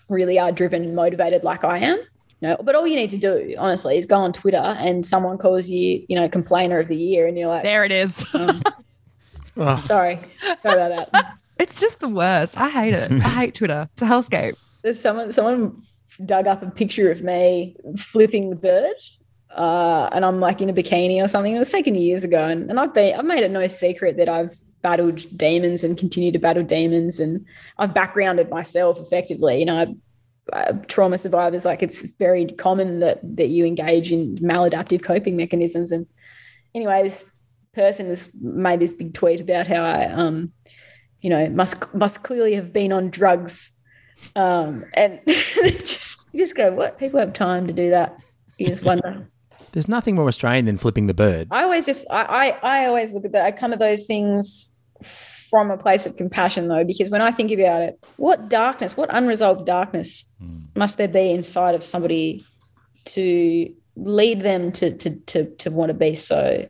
really 0.09 0.37
are 0.39 0.51
driven 0.51 0.83
and 0.83 0.95
motivated 0.95 1.43
like 1.43 1.63
i 1.63 1.77
am 1.77 1.99
you 2.41 2.47
know, 2.47 2.57
but 2.63 2.73
all 2.73 2.87
you 2.87 2.95
need 2.95 3.09
to 3.11 3.17
do, 3.17 3.53
honestly, 3.57 3.97
is 3.97 4.05
go 4.05 4.15
on 4.15 4.31
Twitter 4.31 4.57
and 4.57 5.05
someone 5.05 5.37
calls 5.37 5.67
you, 5.67 6.05
you 6.07 6.15
know, 6.15 6.29
complainer 6.29 6.79
of 6.79 6.87
the 6.87 6.95
year, 6.95 7.27
and 7.27 7.37
you're 7.37 7.49
like, 7.49 7.63
There 7.63 7.83
it 7.83 7.91
is. 7.91 8.25
um, 8.33 8.61
Oh, 9.57 9.83
sorry, 9.87 10.21
sorry 10.61 10.81
about 10.81 11.11
that. 11.11 11.33
it's 11.59 11.81
just 11.81 11.99
the 11.99 12.07
worst. 12.07 12.57
I 12.57 12.69
hate 12.69 12.93
it. 12.93 13.11
I 13.11 13.27
hate 13.27 13.55
Twitter. 13.55 13.89
It's 13.91 14.01
a 14.01 14.05
hellscape. 14.05 14.55
There's 14.83 14.97
someone 14.97 15.33
someone 15.33 15.81
dug 16.25 16.47
up 16.47 16.63
a 16.63 16.71
picture 16.71 17.11
of 17.11 17.21
me 17.23 17.75
flipping 17.97 18.51
the 18.51 18.55
bird. 18.55 18.95
Uh, 19.53 20.07
and 20.13 20.23
I'm 20.23 20.39
like 20.39 20.61
in 20.61 20.69
a 20.69 20.73
bikini 20.73 21.21
or 21.21 21.27
something. 21.27 21.53
It 21.53 21.59
was 21.59 21.71
taken 21.71 21.93
years 21.95 22.23
ago, 22.23 22.45
and, 22.45 22.69
and 22.69 22.79
I've 22.79 22.93
been 22.93 23.19
I've 23.19 23.25
made 23.25 23.43
it 23.43 23.51
no 23.51 23.67
secret 23.67 24.15
that 24.15 24.29
I've 24.29 24.55
battled 24.81 25.25
demons 25.37 25.83
and 25.83 25.97
continue 25.97 26.31
to 26.31 26.39
battle 26.39 26.63
demons, 26.63 27.19
and 27.19 27.45
I've 27.77 27.93
backgrounded 27.93 28.49
myself 28.49 28.99
effectively. 28.99 29.59
You 29.59 29.65
know, 29.65 29.95
uh, 30.53 30.73
trauma 30.87 31.17
survivors 31.17 31.65
like 31.65 31.83
it's 31.83 32.11
very 32.13 32.45
common 32.45 32.99
that 32.99 33.19
that 33.35 33.49
you 33.49 33.65
engage 33.65 34.11
in 34.11 34.35
maladaptive 34.37 35.03
coping 35.03 35.37
mechanisms. 35.37 35.91
And 35.91 36.05
anyway, 36.73 37.03
this 37.03 37.35
person 37.73 38.07
has 38.07 38.35
made 38.41 38.79
this 38.79 38.93
big 38.93 39.13
tweet 39.13 39.41
about 39.41 39.67
how 39.67 39.83
I, 39.83 40.05
um, 40.05 40.51
you 41.21 41.29
know, 41.29 41.49
must 41.49 41.93
must 41.93 42.23
clearly 42.23 42.55
have 42.55 42.73
been 42.73 42.91
on 42.91 43.09
drugs 43.09 43.79
um, 44.35 44.85
and 44.93 45.21
just 45.27 46.29
you 46.31 46.39
just 46.39 46.55
go, 46.55 46.71
what? 46.71 46.97
People 46.97 47.19
have 47.19 47.33
time 47.33 47.67
to 47.67 47.73
do 47.73 47.91
that. 47.91 48.17
You 48.57 48.67
just 48.67 48.83
wonder. 48.83 49.27
There's 49.71 49.87
nothing 49.87 50.15
more 50.15 50.27
Australian 50.27 50.65
than 50.65 50.77
flipping 50.77 51.07
the 51.07 51.13
bird. 51.13 51.47
I 51.51 51.63
always 51.63 51.85
just 51.85 52.05
I, 52.09 52.23
I 52.63 52.81
I 52.81 52.85
always 52.85 53.13
look 53.13 53.25
at 53.25 53.31
that. 53.33 53.45
I 53.45 53.51
come 53.51 53.73
at 53.73 53.79
those 53.79 54.05
things 54.05 54.75
from 55.03 55.71
a 55.71 55.77
place 55.77 56.05
of 56.05 56.15
compassion 56.15 56.67
though, 56.67 56.83
because 56.83 57.09
when 57.09 57.21
I 57.21 57.31
think 57.31 57.51
about 57.51 57.81
it, 57.81 57.99
what 58.17 58.49
darkness, 58.49 58.95
what 58.95 59.09
unresolved 59.11 59.65
darkness 59.65 60.23
hmm. 60.39 60.59
must 60.75 60.97
there 60.97 61.07
be 61.07 61.31
inside 61.31 61.75
of 61.75 61.83
somebody 61.83 62.43
to 63.05 63.73
lead 63.95 64.41
them 64.41 64.71
to 64.73 64.95
to 64.97 65.15
to 65.21 65.45
to 65.55 65.71
want 65.71 65.89
to 65.89 65.93
be 65.93 66.15
so 66.15 66.67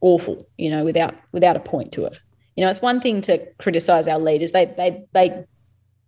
awful, 0.00 0.46
you 0.56 0.70
know, 0.70 0.84
without 0.84 1.14
without 1.32 1.56
a 1.56 1.60
point 1.60 1.92
to 1.92 2.04
it. 2.06 2.18
You 2.56 2.64
know, 2.64 2.70
it's 2.70 2.80
one 2.80 3.00
thing 3.00 3.20
to 3.22 3.38
criticize 3.58 4.08
our 4.08 4.18
leaders. 4.18 4.52
They 4.52 4.64
they 4.64 5.04
they 5.12 5.44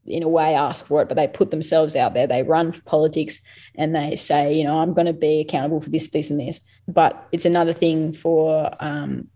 in 0.09 0.23
a 0.23 0.29
way 0.29 0.55
ask 0.55 0.87
for 0.87 1.03
it, 1.03 1.09
but 1.09 1.17
they 1.17 1.29
put 1.29 1.51
themselves 1.51 1.95
out 1.97 2.15
there. 2.15 2.27
They 2.27 2.43
run 2.43 2.73
for 2.73 2.83
politics 2.83 3.41
and 3.75 3.95
they 3.95 4.17
say, 4.17 4.55
you 4.55 4.65
know, 4.65 4.79
I'm 4.79 4.95
going 4.95 5.07
to 5.07 5.13
be 5.13 5.41
accountable 5.41 5.81
for 5.81 5.91
this, 5.91 6.09
this, 6.09 6.31
and 6.31 6.41
this. 6.41 6.61
But 6.87 7.29
it's 7.33 7.45
another 7.45 7.73
thing 7.73 8.13
for 8.13 8.71
um, 8.81 9.29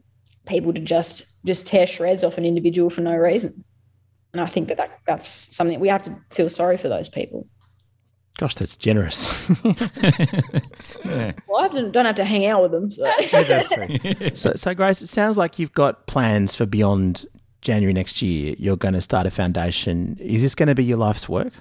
people 0.46 0.72
to 0.72 0.80
just 0.80 1.26
just 1.44 1.66
tear 1.66 1.86
shreds 1.86 2.24
off 2.24 2.38
an 2.38 2.44
individual 2.44 2.90
for 2.90 3.00
no 3.00 3.14
reason. 3.14 3.64
And 4.32 4.40
I 4.40 4.46
think 4.46 4.68
that, 4.68 4.78
that 4.78 4.98
that's 5.06 5.28
something 5.54 5.78
we 5.80 5.88
have 5.88 6.02
to 6.04 6.16
feel 6.30 6.48
sorry 6.48 6.78
for 6.78 6.88
those 6.88 7.08
people. 7.08 7.46
Gosh, 8.38 8.54
that's 8.54 8.76
generous. 8.76 9.32
Well, 11.04 11.64
I 11.64 11.68
don't 11.68 12.06
have 12.06 12.14
to 12.16 12.24
hang 12.24 12.46
out 12.46 12.62
with 12.62 12.72
them. 12.72 12.90
So. 12.90 13.02
that's 13.30 13.68
true. 13.68 14.30
So, 14.34 14.52
so 14.54 14.74
Grace, 14.74 15.02
it 15.02 15.08
sounds 15.08 15.36
like 15.36 15.58
you've 15.58 15.72
got 15.72 16.06
plans 16.06 16.54
for 16.54 16.64
beyond 16.64 17.26
January 17.62 17.92
next 17.92 18.20
year. 18.20 18.54
You're 18.58 18.76
going 18.76 18.94
to 18.94 19.00
start 19.00 19.26
a 19.26 19.30
foundation. 19.30 20.18
Is 20.20 20.42
this 20.42 20.54
going 20.54 20.68
to 20.68 20.74
be 20.74 20.84
your 20.84 20.98
life's 20.98 21.28
work? 21.28 21.52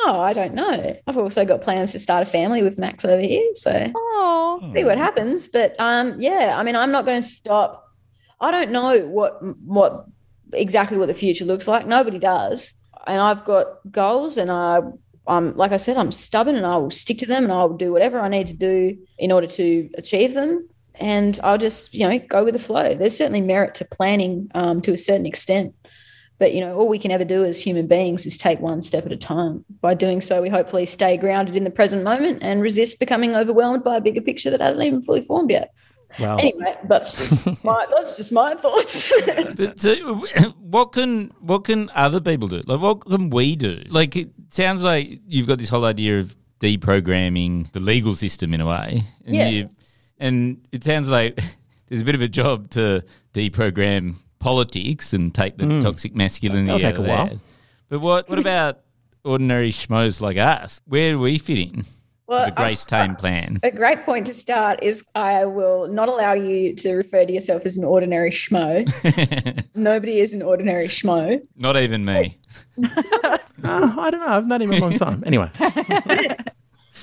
Oh, 0.00 0.20
I 0.20 0.32
don't 0.32 0.54
know. 0.54 0.96
I've 1.06 1.18
also 1.18 1.44
got 1.44 1.60
plans 1.60 1.92
to 1.92 1.98
start 1.98 2.22
a 2.22 2.30
family 2.30 2.62
with 2.62 2.78
Max 2.78 3.04
over 3.04 3.20
here. 3.20 3.44
So 3.54 3.92
Oh, 3.94 4.72
see 4.74 4.84
what 4.84 4.96
happens. 4.96 5.48
But 5.48 5.78
um, 5.78 6.18
yeah, 6.20 6.54
I 6.56 6.62
mean, 6.62 6.76
I'm 6.76 6.92
not 6.92 7.04
going 7.04 7.20
to 7.20 7.28
stop. 7.28 7.84
I 8.40 8.50
don't 8.50 8.70
know 8.70 9.00
what 9.00 9.38
what 9.64 10.06
exactly 10.52 10.96
what 10.96 11.08
the 11.08 11.14
future 11.14 11.44
looks 11.44 11.66
like. 11.66 11.86
Nobody 11.86 12.18
does, 12.20 12.72
and 13.06 13.20
I've 13.20 13.44
got 13.44 13.66
goals, 13.90 14.38
and 14.38 14.50
I, 14.50 14.80
I'm 15.26 15.54
like 15.56 15.72
I 15.72 15.76
said, 15.76 15.96
I'm 15.96 16.12
stubborn, 16.12 16.54
and 16.54 16.64
I 16.64 16.76
will 16.76 16.92
stick 16.92 17.18
to 17.18 17.26
them, 17.26 17.42
and 17.42 17.52
I 17.52 17.64
will 17.64 17.76
do 17.76 17.92
whatever 17.92 18.20
I 18.20 18.28
need 18.28 18.46
to 18.46 18.54
do 18.54 18.96
in 19.18 19.32
order 19.32 19.48
to 19.48 19.90
achieve 19.98 20.34
them. 20.34 20.68
And 21.00 21.38
I'll 21.42 21.58
just 21.58 21.94
you 21.94 22.08
know 22.08 22.18
go 22.18 22.44
with 22.44 22.54
the 22.54 22.60
flow. 22.60 22.94
There's 22.94 23.16
certainly 23.16 23.40
merit 23.40 23.74
to 23.76 23.84
planning 23.84 24.48
um, 24.54 24.80
to 24.82 24.92
a 24.92 24.96
certain 24.96 25.26
extent, 25.26 25.74
But 26.38 26.54
you 26.54 26.60
know, 26.60 26.76
all 26.76 26.88
we 26.88 26.98
can 26.98 27.10
ever 27.10 27.24
do 27.24 27.44
as 27.44 27.60
human 27.60 27.86
beings 27.86 28.26
is 28.26 28.36
take 28.38 28.60
one 28.60 28.82
step 28.82 29.06
at 29.06 29.12
a 29.12 29.16
time. 29.16 29.64
By 29.80 29.94
doing 29.94 30.20
so, 30.20 30.40
we 30.42 30.48
hopefully 30.48 30.86
stay 30.86 31.16
grounded 31.16 31.56
in 31.56 31.64
the 31.64 31.70
present 31.70 32.02
moment 32.04 32.42
and 32.42 32.62
resist 32.62 32.98
becoming 33.00 33.34
overwhelmed 33.36 33.82
by 33.84 33.96
a 33.96 34.00
bigger 34.00 34.20
picture 34.20 34.50
that 34.50 34.60
hasn't 34.60 34.84
even 34.86 35.02
fully 35.02 35.22
formed 35.22 35.50
yet. 35.50 35.72
Well, 36.18 36.38
Anyway, 36.40 36.74
that's 36.88 37.12
just 37.12 37.46
my 37.64 37.86
that's 37.94 38.16
just 38.16 38.32
my 38.32 38.54
thoughts. 38.54 39.12
But 39.56 39.80
so, 39.80 39.94
what 40.74 40.92
can 40.92 41.32
what 41.40 41.64
can 41.64 41.90
other 41.94 42.20
people 42.20 42.48
do? 42.48 42.60
Like, 42.66 42.80
what 42.80 43.00
can 43.06 43.30
we 43.30 43.56
do? 43.56 43.82
Like, 43.88 44.16
it 44.16 44.30
sounds 44.50 44.82
like 44.82 45.20
you've 45.26 45.46
got 45.46 45.58
this 45.58 45.68
whole 45.68 45.84
idea 45.84 46.18
of 46.20 46.34
deprogramming 46.60 47.70
the 47.72 47.80
legal 47.80 48.14
system 48.14 48.54
in 48.54 48.60
a 48.60 48.66
way, 48.66 49.02
and 49.26 49.36
Yeah. 49.36 49.48
you, 49.48 49.68
and 50.18 50.66
it 50.72 50.84
sounds 50.84 51.08
like 51.08 51.38
there's 51.88 52.02
a 52.02 52.04
bit 52.04 52.14
of 52.14 52.22
a 52.22 52.28
job 52.28 52.70
to 52.70 53.02
deprogram 53.34 54.14
politics 54.38 55.12
and 55.12 55.34
take 55.34 55.56
the 55.56 55.80
toxic 55.80 56.14
masculinity 56.14 56.66
That'll 56.66 56.86
out 56.86 56.90
take 56.90 56.98
of 56.98 57.04
a 57.04 57.08
while. 57.08 57.26
that. 57.28 57.38
But 57.88 58.00
what 58.00 58.28
what 58.28 58.38
about 58.38 58.80
ordinary 59.24 59.70
schmoes 59.70 60.20
like 60.20 60.36
us? 60.36 60.80
Where 60.86 61.12
do 61.12 61.18
we 61.18 61.38
fit 61.38 61.58
in? 61.58 61.84
Well, 62.26 62.44
the 62.44 62.50
Grace 62.50 62.84
Tame 62.84 63.16
plan. 63.16 63.58
A 63.62 63.70
great 63.70 64.04
point 64.04 64.26
to 64.26 64.34
start 64.34 64.80
is 64.82 65.02
I 65.14 65.46
will 65.46 65.88
not 65.88 66.10
allow 66.10 66.34
you 66.34 66.74
to 66.74 66.92
refer 66.96 67.24
to 67.24 67.32
yourself 67.32 67.64
as 67.64 67.78
an 67.78 67.84
ordinary 67.84 68.30
schmo. 68.30 68.84
Nobody 69.74 70.20
is 70.20 70.34
an 70.34 70.42
ordinary 70.42 70.88
schmo. 70.88 71.40
Not 71.56 71.78
even 71.78 72.04
me. 72.04 72.36
uh, 72.84 73.38
I 73.64 74.10
don't 74.10 74.20
know. 74.20 74.26
I've 74.26 74.46
known 74.46 74.60
him 74.60 74.72
a 74.72 74.78
long 74.78 74.98
time. 74.98 75.22
Anyway, 75.24 75.50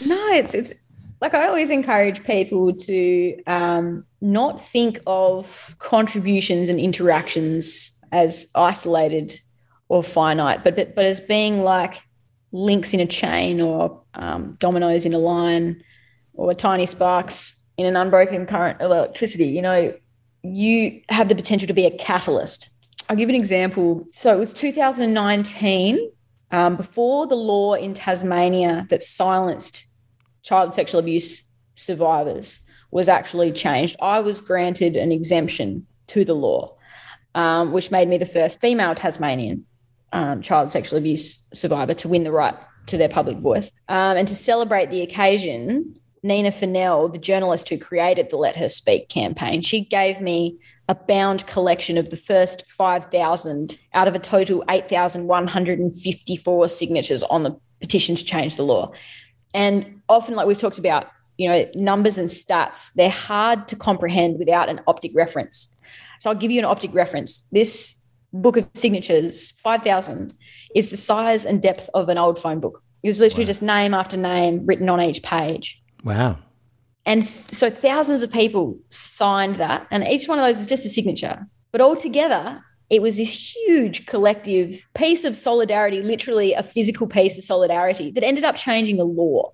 No, 0.05 0.27
it's 0.33 0.53
it's 0.53 0.73
like 1.25 1.33
I 1.33 1.47
always 1.47 1.71
encourage 1.71 2.23
people 2.23 2.71
to 2.71 3.43
um, 3.47 4.05
not 4.21 4.63
think 4.67 4.99
of 5.07 5.75
contributions 5.79 6.69
and 6.69 6.79
interactions 6.79 7.99
as 8.11 8.45
isolated 8.53 9.41
or 9.89 10.03
finite, 10.03 10.63
but 10.63 10.75
but, 10.75 10.93
but 10.93 11.03
as 11.03 11.19
being 11.19 11.63
like 11.63 11.99
links 12.51 12.93
in 12.93 12.99
a 12.99 13.07
chain 13.07 13.59
or 13.59 14.03
um, 14.13 14.55
dominoes 14.59 15.03
in 15.07 15.15
a 15.15 15.17
line 15.17 15.83
or 16.35 16.53
tiny 16.53 16.85
sparks 16.85 17.59
in 17.75 17.87
an 17.87 17.95
unbroken 17.95 18.45
current 18.45 18.79
of 18.79 18.91
electricity. 18.91 19.47
You 19.47 19.63
know, 19.63 19.95
you 20.43 21.01
have 21.09 21.27
the 21.27 21.33
potential 21.35 21.67
to 21.67 21.73
be 21.73 21.87
a 21.87 21.97
catalyst. 21.97 22.69
I'll 23.09 23.15
give 23.15 23.29
an 23.29 23.35
example. 23.35 24.05
So 24.11 24.31
it 24.31 24.37
was 24.37 24.53
2019, 24.53 26.11
um, 26.51 26.75
before 26.75 27.25
the 27.25 27.35
law 27.35 27.73
in 27.73 27.95
Tasmania 27.95 28.85
that 28.91 29.01
silenced 29.01 29.85
child 30.45 30.73
sexual 30.73 30.99
abuse 30.99 31.43
survivors 31.73 32.59
was 32.91 33.09
actually 33.09 33.51
changed. 33.51 33.97
I 34.01 34.19
was 34.19 34.39
granted 34.39 34.95
an 34.95 35.11
exemption 35.11 35.85
to 36.07 36.23
the 36.23 36.35
law, 36.35 36.77
um, 37.33 37.73
which 37.73 37.91
made 37.91 38.07
me 38.07 38.17
the 38.17 38.25
first 38.25 38.61
female 38.61 38.95
Tasmanian 38.95 39.65
um, 40.13 40.41
child 40.41 40.71
sexual 40.71 40.99
abuse 40.99 41.45
survivor 41.53 41.93
to 41.95 42.07
win 42.07 42.23
the 42.23 42.31
right 42.31 42.55
to 42.85 42.97
their 42.97 43.09
public 43.09 43.39
voice. 43.39 43.71
Um, 43.89 44.17
and 44.17 44.27
to 44.27 44.35
celebrate 44.35 44.91
the 44.91 45.01
occasion, 45.01 45.99
Nina 46.21 46.51
Funnell, 46.51 47.11
the 47.11 47.19
journalist 47.19 47.67
who 47.67 47.79
created 47.79 48.29
the 48.29 48.37
Let 48.37 48.55
Her 48.55 48.69
Speak 48.69 49.09
campaign, 49.09 49.63
she 49.63 49.81
gave 49.81 50.21
me 50.21 50.59
a 50.87 50.93
bound 50.93 51.47
collection 51.47 51.97
of 51.97 52.11
the 52.11 52.17
first 52.17 52.67
5,000 52.67 53.79
out 53.95 54.07
of 54.07 54.13
a 54.13 54.19
total 54.19 54.63
8,154 54.69 56.69
signatures 56.69 57.23
on 57.23 57.41
the 57.41 57.59
petition 57.81 58.15
to 58.15 58.23
change 58.23 58.55
the 58.55 58.63
law. 58.63 58.91
And 59.55 60.01
often, 60.09 60.35
like 60.35 60.47
we've 60.47 60.57
talked 60.57 60.77
about, 60.77 61.07
you 61.37 61.47
know, 61.49 61.65
numbers 61.73 62.17
and 62.17 62.27
stats, 62.27 62.91
they're 62.93 63.09
hard 63.09 63.67
to 63.69 63.75
comprehend 63.77 64.37
without 64.37 64.67
an 64.67 64.81
optic 64.85 65.13
reference. 65.15 65.79
So 66.19 66.29
I'll 66.29 66.35
give 66.35 66.51
you 66.51 66.59
an 66.59 66.65
optic 66.65 66.93
reference. 66.93 67.47
This 67.53 67.95
book 68.33 68.57
of 68.57 68.67
signatures, 68.73 69.51
5,000, 69.51 70.33
is 70.75 70.89
the 70.89 70.97
size 70.97 71.45
and 71.45 71.61
depth 71.61 71.89
of 71.93 72.09
an 72.09 72.17
old 72.17 72.37
phone 72.37 72.59
book. 72.59 72.81
It 73.01 73.07
was 73.07 73.21
literally 73.21 73.45
just 73.45 73.61
name 73.61 73.93
after 73.93 74.17
name 74.17 74.65
written 74.65 74.89
on 74.89 75.01
each 75.01 75.23
page. 75.23 75.81
wow. 76.03 76.37
And 77.07 77.21
th- 77.21 77.53
so 77.53 77.69
thousands 77.69 78.23
of 78.23 78.31
people 78.31 78.79
signed 78.89 79.57
that, 79.57 79.85
and 79.91 80.03
each 80.07 80.27
one 80.27 80.39
of 80.39 80.45
those 80.45 80.57
is 80.59 80.67
just 80.67 80.85
a 80.85 80.89
signature. 80.89 81.45
But 81.71 81.79
altogether, 81.79 82.61
it 82.89 83.01
was 83.01 83.17
this 83.17 83.55
huge 83.55 84.05
collective 84.05 84.87
piece 84.93 85.25
of 85.25 85.35
solidarity, 85.35 86.01
literally 86.01 86.53
a 86.53 86.63
physical 86.63 87.07
piece 87.07 87.37
of 87.37 87.43
solidarity 87.43 88.11
that 88.11 88.23
ended 88.23 88.45
up 88.45 88.55
changing 88.55 88.97
the 88.97 89.05
law. 89.05 89.51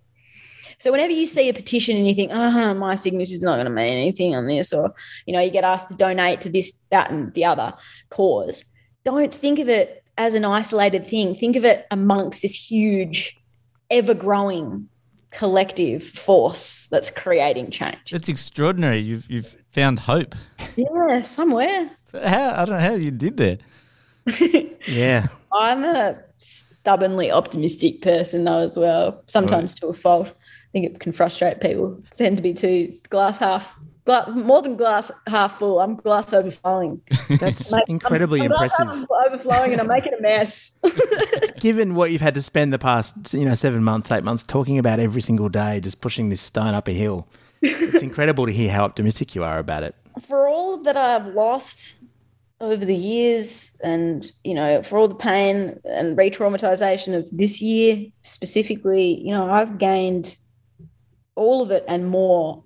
So 0.80 0.92
whenever 0.92 1.14
you 1.14 1.26
see 1.26 1.48
a 1.48 1.54
petition 1.54 1.96
and 1.96 2.08
you 2.08 2.16
think, 2.16 2.32
uh-huh, 2.32 2.74
my 2.74 2.96
signature's 2.96 3.44
not 3.44 3.56
going 3.56 3.66
to 3.66 3.72
mean 3.72 3.98
anything 3.98 4.36
on 4.36 4.48
this, 4.48 4.74
or 4.74 4.94
you 5.26 5.34
know, 5.34 5.40
you 5.40 5.52
get 5.52 5.64
asked 5.64 5.90
to 5.90 5.96
donate 5.96 6.42
to 6.42 6.50
this, 6.50 6.74
that, 6.90 7.12
and 7.12 7.34
the 7.34 7.46
other 7.46 7.74
cause, 8.10 8.66
don't 9.04 9.34
think 9.34 9.60
of 9.60 9.70
it 9.70 10.04
as 10.18 10.34
an 10.34 10.44
isolated 10.44 11.06
thing. 11.06 11.36
Think 11.36 11.56
of 11.56 11.64
it 11.64 11.86
amongst 11.92 12.42
this 12.42 12.56
huge, 12.56 13.38
ever-growing 13.90 14.90
collective 15.30 16.04
force 16.04 16.88
that's 16.92 17.10
creating 17.10 17.72
change. 17.72 18.12
That's 18.12 18.28
extraordinary. 18.28 19.00
You've 19.00 19.30
you've 19.30 19.56
found 19.72 20.00
hope. 20.00 20.36
Yeah, 20.76 21.22
somewhere. 21.22 21.90
How 22.14 22.54
I 22.62 22.66
don't 22.66 22.76
know 22.76 22.80
how 22.80 22.94
you 22.96 23.12
did 23.12 23.38
that. 23.38 23.62
Yeah. 24.88 25.28
I'm 25.54 25.84
a 25.84 26.18
stubbornly 26.40 27.32
optimistic 27.32 28.02
person 28.02 28.44
though 28.46 28.62
as 28.62 28.78
well. 28.78 29.22
Sometimes 29.28 29.76
to 29.76 29.88
a 29.88 29.94
fault. 29.94 30.28
I 30.30 30.70
think 30.72 30.86
it 30.86 31.00
can 31.00 31.12
frustrate 31.12 31.60
people. 31.62 32.02
Tend 32.16 32.38
to 32.38 32.44
be 32.44 32.54
too 32.54 32.98
glass 33.10 33.38
half 33.38 33.76
glass, 34.06 34.30
more 34.34 34.62
than 34.62 34.78
glass 34.78 35.12
half 35.28 35.60
full. 35.60 35.80
I'm 35.80 35.96
glass 35.96 36.32
overflowing. 36.34 37.02
That's 37.40 37.72
Mate, 37.72 37.84
incredibly 37.88 38.40
I'm, 38.42 38.52
I'm 38.54 38.58
glass 38.58 38.80
impressive. 38.80 39.08
half 39.10 39.32
overflowing 39.34 39.72
and 39.74 39.82
I'm 39.82 39.88
making 39.88 40.14
a 40.18 40.22
mess. 40.22 40.72
Given 41.60 41.96
what 41.96 42.12
you've 42.12 42.22
had 42.22 42.34
to 42.36 42.42
spend 42.42 42.72
the 42.72 42.80
past, 42.80 43.34
you 43.34 43.46
know, 43.46 43.54
seven 43.54 43.84
months, 43.84 44.12
eight 44.12 44.24
months 44.24 44.44
talking 44.44 44.80
about 44.80 45.00
every 45.00 45.22
single 45.22 45.50
day, 45.50 45.80
just 45.82 46.00
pushing 46.02 46.30
this 46.30 46.42
stone 46.42 46.74
up 46.74 46.88
a 46.88 46.94
hill, 46.94 47.28
it's 47.62 48.02
incredible 48.02 48.46
to 48.46 48.52
hear 48.54 48.72
how 48.72 48.86
optimistic 48.86 49.36
you 49.36 49.44
are 49.44 49.60
about 49.60 49.84
it. 49.84 49.94
for 50.28 50.48
all 50.48 50.78
that 50.84 50.98
I've 50.98 51.28
lost 51.28 51.94
over 52.62 52.86
the 52.86 52.96
years 52.96 53.72
and 53.84 54.32
you 54.44 54.54
know 54.54 54.84
for 54.84 54.98
all 54.98 55.08
the 55.08 55.16
pain 55.16 55.80
and 55.84 56.18
re-traumatization 56.18 57.16
of 57.18 57.28
this 57.32 57.60
year 57.60 58.06
specifically 58.22 59.20
you 59.20 59.34
know 59.34 59.50
I've 59.50 59.78
gained 59.80 60.38
all 61.36 61.62
of 61.62 61.72
it 61.72 61.84
and 61.88 62.08
more 62.08 62.64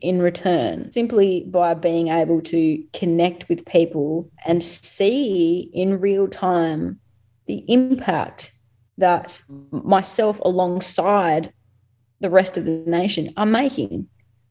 in 0.00 0.20
return 0.20 0.90
simply 0.90 1.44
by 1.48 1.74
being 1.74 2.08
able 2.08 2.40
to 2.40 2.82
connect 2.94 3.48
with 3.48 3.66
people 3.66 4.30
and 4.46 4.64
see 4.64 5.70
in 5.72 6.00
real 6.00 6.26
time 6.26 6.98
the 7.46 7.64
impact 7.68 8.52
that 8.98 9.42
myself 9.70 10.40
alongside 10.40 11.52
the 12.20 12.30
rest 12.30 12.56
of 12.56 12.64
the 12.64 12.82
nation 12.86 13.32
are 13.36 13.46
making 13.46 14.08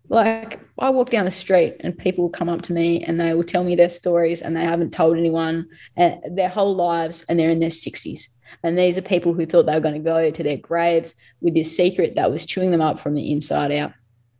like 0.10 0.60
I 0.80 0.90
walk 0.90 1.10
down 1.10 1.26
the 1.26 1.32
street 1.32 1.78
and 1.80 1.98
people 1.98 2.26
will 2.26 2.32
come 2.32 2.50
up 2.50 2.62
to 2.64 2.74
me 2.74 3.04
and 3.04 3.20
they 3.20 3.34
will 3.34 3.44
tell 3.44 3.64
me 3.64 3.76
their 3.76 3.90
stories 3.90 4.42
and 4.42 4.56
they 4.56 4.64
haven't 4.64 4.92
told 4.92 5.18
anyone 5.18 5.68
uh, 5.98 6.12
their 6.30 6.50
whole 6.50 6.76
lives 6.76 7.24
and 7.30 7.40
they're 7.40 7.50
in 7.50 7.60
their 7.60 7.70
60s. 7.70 8.28
And 8.64 8.78
these 8.78 8.98
are 8.98 9.02
people 9.02 9.34
who 9.34 9.46
thought 9.46 9.66
they 9.66 9.74
were 9.74 9.80
going 9.80 9.96
to 9.96 10.00
go 10.00 10.30
to 10.30 10.44
their 10.44 10.58
graves 10.58 11.16
with 11.42 11.54
this 11.54 11.76
secret 11.76 12.16
that 12.16 12.32
was 12.32 12.46
chewing 12.46 12.72
them 12.72 12.82
up 12.82 13.00
from 13.00 13.16
the 13.16 13.32
inside 13.32 13.72
out. 13.72 13.94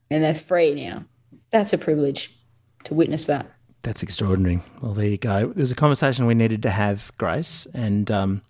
And 0.10 0.24
they're 0.24 0.36
free 0.36 0.76
now. 0.76 1.06
That's 1.50 1.74
a 1.74 1.78
privilege 1.78 2.36
to 2.84 2.94
witness 2.94 3.26
that. 3.26 3.48
That's 3.82 4.04
extraordinary. 4.04 4.62
Well, 4.82 4.94
there 4.94 5.08
you 5.08 5.18
go. 5.18 5.52
There's 5.56 5.72
a 5.72 5.76
conversation 5.76 6.26
we 6.26 6.36
needed 6.36 6.62
to 6.64 6.70
have, 6.70 7.12
Grace, 7.18 7.68
and 7.74 8.10
um, 8.10 8.42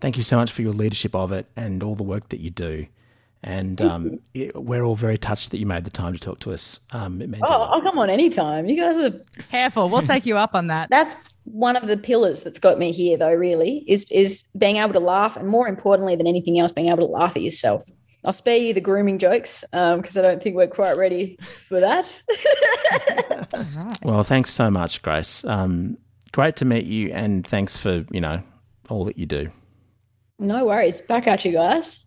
thank 0.00 0.16
you 0.16 0.22
so 0.24 0.36
much 0.36 0.50
for 0.50 0.62
your 0.62 0.72
leadership 0.72 1.14
of 1.14 1.30
it 1.30 1.46
and 1.54 1.82
all 1.82 1.94
the 1.94 2.02
work 2.02 2.28
that 2.30 2.40
you 2.40 2.50
do. 2.50 2.86
And 3.42 3.80
um, 3.80 4.20
it, 4.34 4.54
we're 4.54 4.82
all 4.82 4.96
very 4.96 5.16
touched 5.16 5.50
that 5.52 5.58
you 5.58 5.64
made 5.66 5.84
the 5.84 5.90
time 5.90 6.12
to 6.12 6.18
talk 6.18 6.40
to 6.40 6.52
us. 6.52 6.78
Um, 6.92 7.22
it 7.22 7.30
meant 7.30 7.42
a 7.42 7.46
Oh. 7.48 7.62
I'll 7.62 7.80
come 7.80 7.98
on 7.98 8.10
anytime. 8.10 8.66
You 8.68 8.76
guys 8.76 8.96
are 8.98 9.18
Careful. 9.50 9.88
We'll 9.88 10.02
take 10.02 10.26
you 10.26 10.36
up 10.36 10.54
on 10.54 10.66
that. 10.66 10.88
that's 10.90 11.14
one 11.44 11.74
of 11.74 11.86
the 11.86 11.96
pillars 11.96 12.42
that's 12.42 12.58
got 12.58 12.78
me 12.78 12.92
here 12.92 13.16
though 13.16 13.32
really 13.32 13.82
is 13.88 14.04
is 14.10 14.44
being 14.58 14.76
able 14.76 14.92
to 14.92 15.00
laugh 15.00 15.36
and 15.38 15.48
more 15.48 15.66
importantly 15.66 16.14
than 16.14 16.26
anything 16.26 16.60
else 16.60 16.70
being 16.70 16.88
able 16.88 16.98
to 16.98 17.06
laugh 17.06 17.34
at 17.34 17.42
yourself 17.42 17.82
i'll 18.26 18.32
spare 18.32 18.58
you 18.58 18.74
the 18.74 18.80
grooming 18.80 19.18
jokes 19.18 19.64
because 19.72 20.18
i 20.18 20.20
don't 20.22 20.42
think 20.42 20.54
we're 20.54 20.66
quite 20.68 20.96
ready 20.98 21.36
for 21.40 21.80
that 21.80 22.20
Well, 24.02 24.22
thanks 24.22 24.50
so 24.52 24.70
much, 24.70 25.02
Grace. 25.02 25.44
Um, 25.44 25.96
great 26.32 26.56
to 26.56 26.64
meet 26.64 26.84
you, 26.84 27.10
and 27.10 27.44
thanks 27.46 27.78
for 27.78 28.04
you 28.10 28.20
know 28.20 28.42
all 28.88 29.04
that 29.06 29.18
you 29.18 29.26
do. 29.26 29.50
no 30.38 30.66
worries 30.66 31.00
back 31.00 31.26
at 31.26 31.44
you 31.44 31.52
guys 31.52 32.06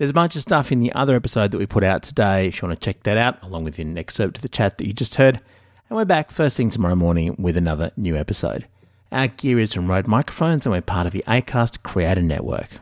There's 0.00 0.08
a 0.08 0.14
bunch 0.14 0.34
of 0.34 0.40
stuff 0.40 0.72
in 0.72 0.80
the 0.80 0.94
other 0.94 1.14
episode 1.14 1.50
that 1.50 1.58
we 1.58 1.66
put 1.66 1.84
out 1.84 2.02
today 2.02 2.48
if 2.48 2.62
you 2.62 2.66
want 2.66 2.80
to 2.80 2.82
check 2.82 3.02
that 3.02 3.18
out, 3.18 3.42
along 3.42 3.64
with 3.64 3.78
an 3.78 3.98
excerpt 3.98 4.36
to 4.36 4.40
the 4.40 4.48
chat 4.48 4.78
that 4.78 4.86
you 4.86 4.94
just 4.94 5.16
heard. 5.16 5.42
And 5.90 5.96
we're 5.98 6.06
back 6.06 6.30
first 6.30 6.56
thing 6.56 6.70
tomorrow 6.70 6.94
morning 6.94 7.36
with 7.38 7.54
another 7.54 7.90
new 7.98 8.16
episode. 8.16 8.66
Our 9.12 9.26
gear 9.26 9.58
is 9.58 9.74
from 9.74 9.90
Rode 9.90 10.06
Microphones 10.06 10.64
and 10.64 10.72
we're 10.72 10.80
part 10.80 11.06
of 11.06 11.12
the 11.12 11.22
ACAST 11.26 11.82
Creator 11.82 12.22
Network. 12.22 12.80